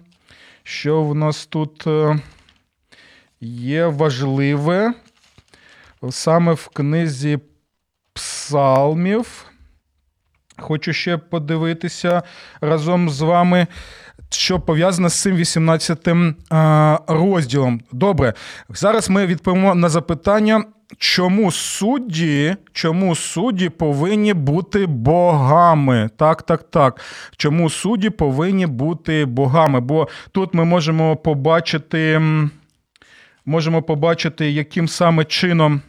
що 0.63 1.03
в 1.03 1.15
нас 1.15 1.45
тут 1.45 1.87
е, 1.87 2.19
є 3.41 3.85
важливе 3.85 4.93
саме 6.09 6.53
в 6.53 6.67
книзі 6.67 7.39
Псалмів. 8.13 9.45
Хочу 10.57 10.93
ще 10.93 11.17
подивитися 11.17 12.23
разом 12.61 13.09
з 13.09 13.21
вами 13.21 13.67
що 14.29 14.59
пов'язане 14.59 15.09
з 15.09 15.21
цим 15.21 15.35
18 15.35 16.07
розділом. 17.07 17.81
Добре, 17.91 18.33
зараз 18.69 19.09
ми 19.09 19.25
відповімо 19.25 19.75
на 19.75 19.89
запитання. 19.89 20.63
Чому 20.97 21.51
судді 21.51 22.55
чому 22.73 23.15
судді 23.15 23.69
повинні 23.69 24.33
бути 24.33 24.85
богами? 24.85 26.09
Так, 26.17 26.43
так, 26.43 26.63
так. 26.63 27.01
Чому 27.37 27.69
судді 27.69 28.09
повинні 28.09 28.65
бути 28.67 29.25
богами? 29.25 29.79
Бо 29.79 30.07
тут 30.31 30.53
ми 30.53 30.65
можемо 30.65 31.15
побачити, 31.15 32.21
можемо 33.45 33.81
побачити, 33.81 34.51
яким 34.51 34.87
саме 34.87 35.25
чином 35.25 35.81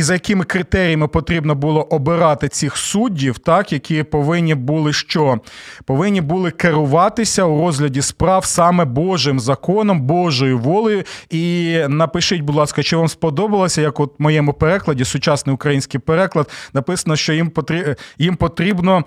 і 0.00 0.02
за 0.02 0.12
якими 0.12 0.44
критеріями 0.44 1.08
потрібно 1.08 1.54
було 1.54 1.82
обирати 1.82 2.48
цих 2.48 2.76
суддів, 2.76 3.38
так 3.38 3.72
які 3.72 4.02
повинні 4.02 4.54
були 4.54 4.92
що? 4.92 5.40
Повинні 5.84 6.20
були 6.20 6.50
керуватися 6.50 7.44
у 7.44 7.66
розгляді 7.66 8.02
справ 8.02 8.44
саме 8.44 8.84
Божим 8.84 9.40
законом, 9.40 10.00
Божою 10.00 10.58
волею. 10.58 11.04
І 11.30 11.76
напишіть, 11.88 12.40
будь 12.40 12.56
ласка, 12.56 12.82
чи 12.82 12.96
вам 12.96 13.08
сподобалося, 13.08 13.80
як 13.80 14.00
от 14.00 14.12
в 14.18 14.22
моєму 14.22 14.52
перекладі, 14.52 15.04
сучасний 15.04 15.54
український 15.54 16.00
переклад, 16.00 16.50
написано, 16.72 17.16
що 17.16 17.32
їм 17.32 17.50
потрібно 17.50 17.94
їм 18.18 18.36
потрібно 18.36 19.04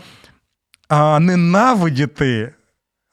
а, 0.90 1.20
ненавидіти 1.20 2.54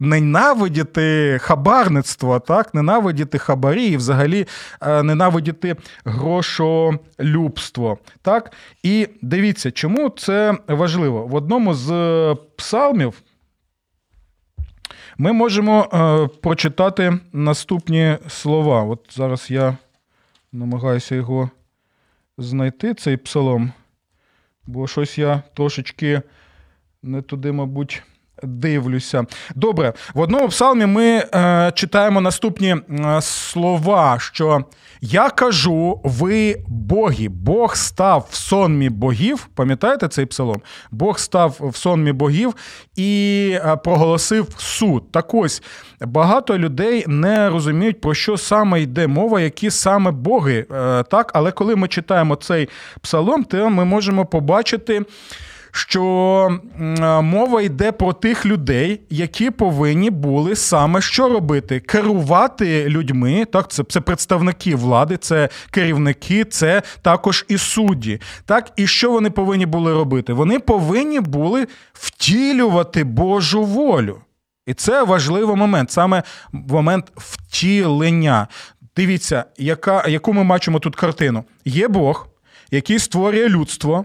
ненавидіти 0.00 1.38
хабарництво, 1.42 2.40
так, 2.40 2.74
ненавидіти 2.74 3.38
хабарі 3.38 3.84
і 3.84 3.96
взагалі 3.96 4.46
е, 4.82 5.02
ненавидіти 5.02 5.76
грошолюбство. 6.04 7.98
Так? 8.22 8.52
І 8.82 9.08
дивіться, 9.22 9.70
чому 9.70 10.08
це 10.08 10.58
важливо. 10.68 11.26
В 11.26 11.34
одному 11.34 11.74
з 11.74 12.36
псалмів. 12.56 13.22
Ми 15.18 15.32
можемо 15.32 15.88
е, 15.92 16.28
прочитати 16.40 17.18
наступні 17.32 18.18
слова. 18.28 18.82
От 18.82 19.06
зараз 19.10 19.50
я 19.50 19.76
намагаюся 20.52 21.14
його 21.14 21.50
знайти, 22.38 22.94
цей 22.94 23.16
псалом, 23.16 23.72
бо 24.66 24.86
щось 24.86 25.18
я 25.18 25.42
трошечки 25.54 26.22
не 27.02 27.22
туди, 27.22 27.52
мабуть, 27.52 28.02
дивлюся. 28.42 29.24
Добре, 29.54 29.92
в 30.14 30.20
одному 30.20 30.48
псалмі 30.48 30.86
ми 30.86 31.04
е, 31.04 31.72
читаємо 31.74 32.20
наступні 32.20 32.76
е, 32.90 33.20
слова, 33.22 34.18
що 34.20 34.64
я 35.02 35.30
кажу, 35.30 36.00
ви 36.04 36.56
боги, 36.68 37.28
Бог 37.28 37.76
став 37.76 38.28
в 38.30 38.34
сонмі 38.34 38.88
богів. 38.88 39.48
Пам'ятаєте 39.54 40.08
цей 40.08 40.26
псалом? 40.26 40.62
Бог 40.90 41.18
став 41.18 41.56
в 41.60 41.76
сонмі 41.76 42.12
богів 42.12 42.54
і 42.96 43.50
е, 43.54 43.76
проголосив 43.76 44.46
суд. 44.56 45.12
Так 45.12 45.34
ось 45.34 45.62
багато 46.00 46.58
людей 46.58 47.04
не 47.06 47.48
розуміють, 47.48 48.00
про 48.00 48.14
що 48.14 48.36
саме 48.36 48.82
йде 48.82 49.06
мова, 49.06 49.40
які 49.40 49.70
саме 49.70 50.10
боги. 50.10 50.66
Е, 50.72 51.02
так, 51.02 51.30
Але 51.34 51.52
коли 51.52 51.76
ми 51.76 51.88
читаємо 51.88 52.36
цей 52.36 52.68
псалом, 53.00 53.44
то 53.44 53.70
ми 53.70 53.84
можемо 53.84 54.26
побачити 54.26 55.02
що 55.72 56.60
мова 57.22 57.62
йде 57.62 57.92
про 57.92 58.12
тих 58.12 58.46
людей, 58.46 59.00
які 59.10 59.50
повинні 59.50 60.10
були 60.10 60.56
саме 60.56 61.00
що 61.00 61.28
робити: 61.28 61.80
керувати 61.80 62.88
людьми. 62.88 63.44
Так, 63.52 63.70
це 63.70 63.84
це 63.88 64.00
представники 64.00 64.76
влади, 64.76 65.16
це 65.16 65.48
керівники, 65.70 66.44
це 66.44 66.82
також 67.02 67.44
і 67.48 67.58
судді. 67.58 68.20
Так, 68.44 68.72
і 68.76 68.86
що 68.86 69.12
вони 69.12 69.30
повинні 69.30 69.66
були 69.66 69.92
робити? 69.92 70.32
Вони 70.32 70.58
повинні 70.58 71.20
були 71.20 71.66
втілювати 71.92 73.04
Божу 73.04 73.64
волю. 73.64 74.20
І 74.66 74.74
це 74.74 75.02
важливий 75.02 75.56
момент, 75.56 75.90
саме 75.90 76.22
момент 76.52 77.12
втілення. 77.16 78.46
Дивіться, 78.96 79.44
яка, 79.58 80.08
яку 80.08 80.32
ми 80.32 80.44
бачимо 80.44 80.78
тут 80.78 80.96
картину. 80.96 81.44
Є 81.64 81.88
Бог, 81.88 82.28
який 82.70 82.98
створює 82.98 83.48
людство. 83.48 84.04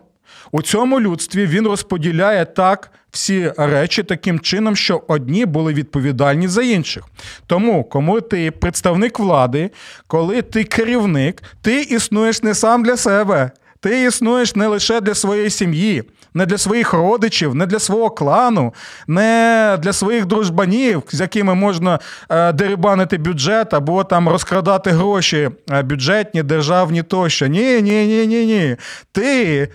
У 0.52 0.62
цьому 0.62 1.00
людстві 1.00 1.46
він 1.46 1.68
розподіляє 1.68 2.46
так 2.46 2.92
всі 3.12 3.52
речі 3.58 4.04
таким 4.04 4.40
чином, 4.40 4.76
що 4.76 5.04
одні 5.08 5.46
були 5.46 5.74
відповідальні 5.74 6.48
за 6.48 6.64
інших. 6.64 7.04
Тому, 7.48 7.84
кому 7.84 8.22
ти 8.22 8.52
представник 8.52 9.20
влади, 9.20 9.70
коли 10.08 10.42
ти 10.42 10.64
керівник, 10.64 11.44
ти 11.62 11.82
існуєш 11.82 12.44
не 12.44 12.56
сам 12.56 12.84
для 12.84 12.98
себе. 12.98 13.52
Ти 13.80 14.04
існуєш 14.04 14.56
не 14.56 14.68
лише 14.68 15.02
для 15.02 15.14
своєї 15.14 15.50
сім'ї, 15.50 16.04
не 16.34 16.46
для 16.46 16.58
своїх 16.58 16.94
родичів, 16.94 17.56
не 17.56 17.66
для 17.66 17.80
свого 17.80 18.10
клану, 18.10 18.74
не 19.08 19.78
для 19.80 19.94
своїх 19.94 20.26
дружбанів, 20.26 21.04
з 21.12 21.20
якими 21.20 21.56
можна 21.56 22.00
е, 22.30 22.54
дерибанити 22.54 23.18
бюджет 23.18 23.74
або 23.74 24.04
там 24.04 24.30
розкрадати 24.30 24.90
гроші 24.90 25.50
е, 25.72 25.82
бюджетні, 25.82 26.44
державні 26.44 27.04
тощо. 27.04 27.48
Ні, 27.48 27.82
ні, 27.82 28.06
ні, 28.06 28.28
ні, 28.28 28.46
ні. 28.46 28.76
Ти. 29.12 29.70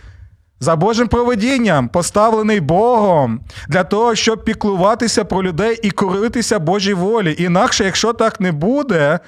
За 0.63 0.77
Божим 0.77 1.09
проведінням, 1.09 1.89
поставлений 1.89 2.61
Богом 2.61 3.41
для 3.69 3.85
того, 3.85 4.15
щоб 4.15 4.45
піклуватися 4.45 5.25
про 5.25 5.43
людей 5.43 5.81
і 5.83 5.91
коритися 5.91 6.59
Божій 6.59 6.95
волі. 6.95 7.35
Інакше, 7.39 7.85
якщо 7.85 8.13
так 8.13 8.41
не 8.41 8.53
буде, 8.53 9.19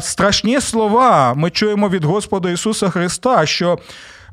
страшні 0.00 0.60
слова 0.60 1.34
ми 1.34 1.50
чуємо 1.50 1.88
від 1.88 2.04
Господа 2.04 2.50
Ісуса 2.50 2.90
Христа, 2.90 3.46
що 3.46 3.78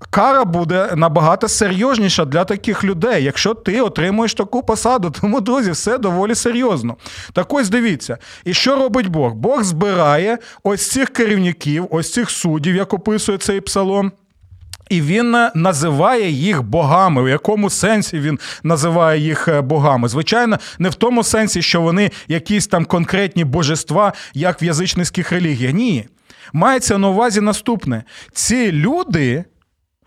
кара 0.09 0.45
буде 0.45 0.89
набагато 0.95 1.47
серйозніша 1.47 2.25
для 2.25 2.45
таких 2.45 2.83
людей, 2.83 3.23
якщо 3.23 3.53
ти 3.53 3.81
отримуєш 3.81 4.33
таку 4.33 4.63
посаду. 4.63 5.13
Тому, 5.21 5.41
друзі, 5.41 5.71
все 5.71 5.97
доволі 5.97 6.35
серйозно. 6.35 6.95
Так 7.33 7.53
ось 7.53 7.69
дивіться. 7.69 8.17
І 8.45 8.53
що 8.53 8.75
робить 8.75 9.07
Бог? 9.07 9.33
Бог 9.33 9.63
збирає 9.63 10.37
ось 10.63 10.91
цих 10.91 11.09
керівників, 11.09 11.87
ось 11.89 12.13
цих 12.13 12.29
суддів, 12.29 12.75
як 12.75 12.93
описує 12.93 13.37
цей 13.37 13.61
псалом. 13.61 14.11
І 14.91 15.01
він 15.01 15.35
е, 15.35 15.51
називає 15.55 16.31
їх 16.31 16.63
богами. 16.63 17.21
У 17.21 17.27
якому 17.27 17.69
сенсі 17.69 18.19
він 18.19 18.39
називає 18.63 19.19
їх 19.19 19.47
е, 19.47 19.61
богами? 19.61 20.07
Звичайно, 20.07 20.59
не 20.79 20.89
в 20.89 20.95
тому 20.95 21.23
сенсі, 21.23 21.61
що 21.61 21.81
вони 21.81 22.11
якісь 22.27 22.67
там 22.67 22.85
конкретні 22.85 23.43
божества, 23.43 24.13
як 24.33 24.61
в 24.61 24.63
язичницьких 24.63 25.31
релігіях. 25.31 25.73
Ні. 25.73 26.07
Мається 26.53 26.97
на 26.97 27.09
увазі 27.09 27.41
наступне: 27.41 28.03
ці 28.33 28.71
люди 28.71 29.43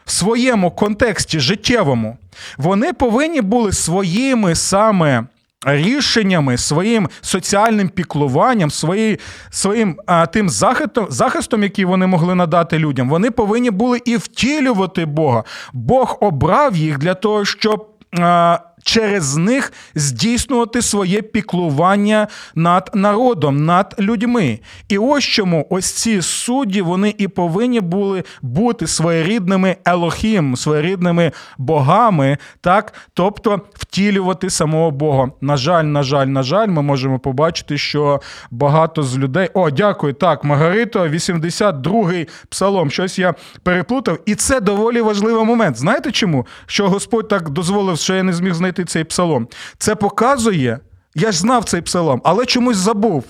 в 0.04 0.10
своєму 0.10 0.70
контексті 0.70 1.40
життєвому 1.40 2.18
вони 2.58 2.92
повинні 2.92 3.40
були 3.40 3.72
своїми 3.72 4.54
саме 4.54 5.24
рішеннями, 5.64 6.58
своїм 6.58 7.08
соціальним 7.20 7.88
піклуванням, 7.88 8.70
свої, 8.70 9.18
своїм 9.50 10.00
а, 10.06 10.26
тим 10.26 10.48
захистом, 10.48 11.06
захистом, 11.10 11.62
який 11.62 11.84
вони 11.84 12.06
могли 12.06 12.34
надати 12.34 12.78
людям, 12.78 13.08
вони 13.08 13.30
повинні 13.30 13.70
були 13.70 14.00
і 14.04 14.16
втілювати 14.16 15.06
Бога. 15.06 15.44
Бог 15.72 16.18
обрав 16.20 16.76
їх 16.76 16.98
для 16.98 17.14
того, 17.14 17.44
щоб. 17.44 17.90
А, 18.18 18.58
Через 18.84 19.36
них 19.36 19.72
здійснювати 19.94 20.82
своє 20.82 21.22
піклування 21.22 22.28
над 22.54 22.90
народом, 22.94 23.64
над 23.64 23.94
людьми. 23.98 24.58
І 24.88 24.98
ось 24.98 25.24
чому 25.24 25.66
ось 25.70 25.92
ці 25.92 26.22
судді 26.22 26.82
вони 26.82 27.14
і 27.18 27.28
повинні 27.28 27.80
були 27.80 28.24
бути 28.42 28.86
своєрідними 28.86 29.76
Елохім, 29.84 30.56
своєрідними 30.56 31.32
богами, 31.58 32.38
так, 32.60 32.92
тобто 33.14 33.60
втілювати 33.74 34.50
самого 34.50 34.90
Бога. 34.90 35.30
На 35.40 35.56
жаль, 35.56 35.84
на 35.84 36.02
жаль, 36.02 36.26
на 36.26 36.42
жаль, 36.42 36.68
ми 36.68 36.82
можемо 36.82 37.18
побачити, 37.18 37.78
що 37.78 38.20
багато 38.50 39.02
з 39.02 39.18
людей. 39.18 39.48
О, 39.54 39.70
дякую. 39.70 40.12
Так, 40.12 40.44
Маргарито, 40.44 41.08
82-й 41.08 42.28
псалом. 42.48 42.90
Щось 42.90 43.18
я 43.18 43.34
переплутав. 43.62 44.18
І 44.26 44.34
це 44.34 44.60
доволі 44.60 45.00
важливий 45.00 45.44
момент. 45.44 45.76
Знаєте 45.76 46.12
чому? 46.12 46.46
Що 46.66 46.88
Господь 46.88 47.28
так 47.28 47.50
дозволив, 47.50 47.98
що 47.98 48.14
я 48.14 48.22
не 48.22 48.32
зміг 48.32 48.54
знайти 48.54 48.73
цей 48.82 49.04
псалом. 49.04 49.48
Це 49.78 49.94
показує, 49.94 50.78
я 51.14 51.32
ж 51.32 51.38
знав 51.38 51.64
цей 51.64 51.80
псалом, 51.80 52.20
але 52.24 52.46
чомусь 52.46 52.76
забув. 52.76 53.24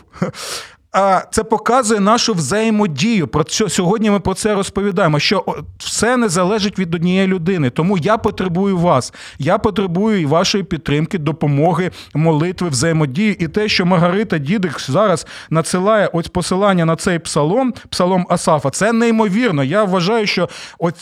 А 0.97 1.23
це 1.31 1.45
показує 1.45 2.01
нашу 2.01 2.35
взаємодію. 2.35 3.29
Про 3.29 3.45
це 3.45 3.69
сьогодні 3.69 4.11
ми 4.11 4.21
про 4.21 4.35
це 4.35 4.55
розповідаємо. 4.55 5.19
Що 5.19 5.45
все 5.79 6.17
не 6.17 6.29
залежить 6.29 6.79
від 6.79 6.95
однієї 6.95 7.27
людини. 7.27 7.71
Тому 7.71 7.99
я 7.99 8.19
потребую 8.19 8.79
вас. 8.79 9.13
Я 9.39 9.59
потребую 9.59 10.21
і 10.21 10.27
вашої 10.27 10.65
підтримки, 10.65 11.19
допомоги, 11.19 11.91
молитви, 12.15 12.69
взаємодії. 12.69 13.45
І 13.45 13.49
те, 13.49 13.69
що 13.69 13.87
Маргарита 13.87 14.39
Дідик 14.39 14.81
зараз 14.81 15.27
надсилає 15.51 16.11
ось 16.13 16.29
посилання 16.29 16.85
на 16.85 16.97
цей 16.97 17.19
псалом, 17.19 17.75
псалом 17.89 18.27
Асафа, 18.29 18.71
це 18.71 18.93
неймовірно. 18.93 19.65
Я 19.65 19.85
вважаю, 19.85 20.27
що 20.27 20.49
от 20.79 20.95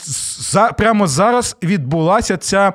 за 0.52 0.72
прямо 0.72 1.06
зараз 1.06 1.56
відбулася 1.62 2.36
ця. 2.36 2.72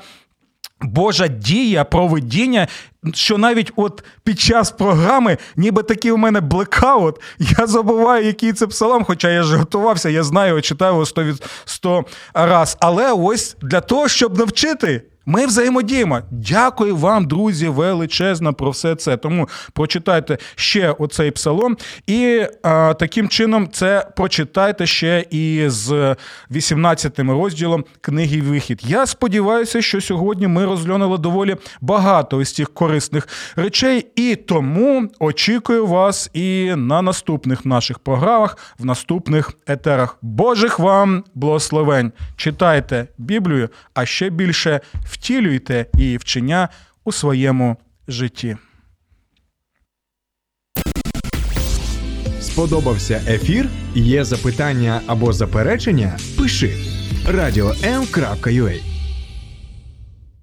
Божа 0.82 1.28
дія, 1.28 1.84
проведіння, 1.84 2.67
що 3.13 3.38
навіть 3.38 3.71
от 3.75 4.03
під 4.23 4.39
час 4.39 4.71
програми, 4.71 5.38
ніби 5.55 5.84
такий 5.84 6.11
у 6.11 6.17
мене 6.17 6.41
блекаут, 6.41 7.21
я 7.39 7.67
забуваю, 7.67 8.25
який 8.25 8.53
це 8.53 8.67
псалом, 8.67 9.03
хоча 9.03 9.30
я 9.30 9.43
ж 9.43 9.57
готувався, 9.57 10.09
я 10.09 10.23
знаю, 10.23 10.61
читаю 10.61 10.91
його 10.91 11.05
100, 11.05 11.25
100 11.65 12.05
раз. 12.34 12.78
Але 12.80 13.11
ось 13.11 13.55
для 13.61 13.82
того, 13.82 14.07
щоб 14.07 14.38
навчити. 14.38 15.01
Ми 15.30 15.45
взаємодіємо. 15.45 16.19
Дякую 16.32 16.95
вам, 16.95 17.25
друзі, 17.25 17.67
величезно 17.67 18.53
про 18.53 18.69
все 18.71 18.95
це. 18.95 19.17
Тому 19.17 19.49
прочитайте 19.73 20.38
ще 20.55 20.91
оцей 20.91 21.32
псалом. 21.32 21.78
І 22.07 22.45
а, 22.63 22.93
таким 22.93 23.30
чином 23.30 23.69
це 23.71 24.07
прочитайте 24.15 24.86
ще 24.86 25.25
і 25.30 25.63
з 25.67 26.15
18 26.51 27.19
розділом 27.19 27.86
книги 28.01 28.41
Вихід. 28.41 28.82
Я 28.86 29.05
сподіваюся, 29.05 29.82
що 29.82 30.01
сьогодні 30.01 30.47
ми 30.47 30.65
розглянули 30.65 31.17
доволі 31.17 31.55
багато 31.82 32.41
із 32.41 32.53
цих 32.53 32.73
корисних 32.73 33.28
речей, 33.55 34.07
і 34.15 34.36
тому 34.36 35.09
очікую 35.19 35.88
вас 35.88 36.30
і 36.34 36.73
на 36.75 37.01
наступних 37.01 37.65
наших 37.65 37.99
програмах, 37.99 38.57
в 38.80 38.86
наступних 38.86 39.53
етерах. 39.67 40.17
Божих 40.21 40.80
вам 40.80 41.23
благословень! 41.36 42.11
Читайте 42.36 43.07
Біблію, 43.17 43.69
а 43.93 44.05
ще 44.05 44.30
більше 44.30 44.80
втілюйте 45.20 45.86
її 45.93 46.18
вчення 46.18 46.70
у 47.03 47.11
своєму 47.11 47.78
житті. 48.07 48.57
Сподобався 52.41 53.22
ефір? 53.28 53.70
Є 53.95 54.24
запитання 54.24 55.01
або 55.07 55.34
заперечення? 55.34 56.18
Пиши 56.38 56.74
радіом.ua 57.28 58.97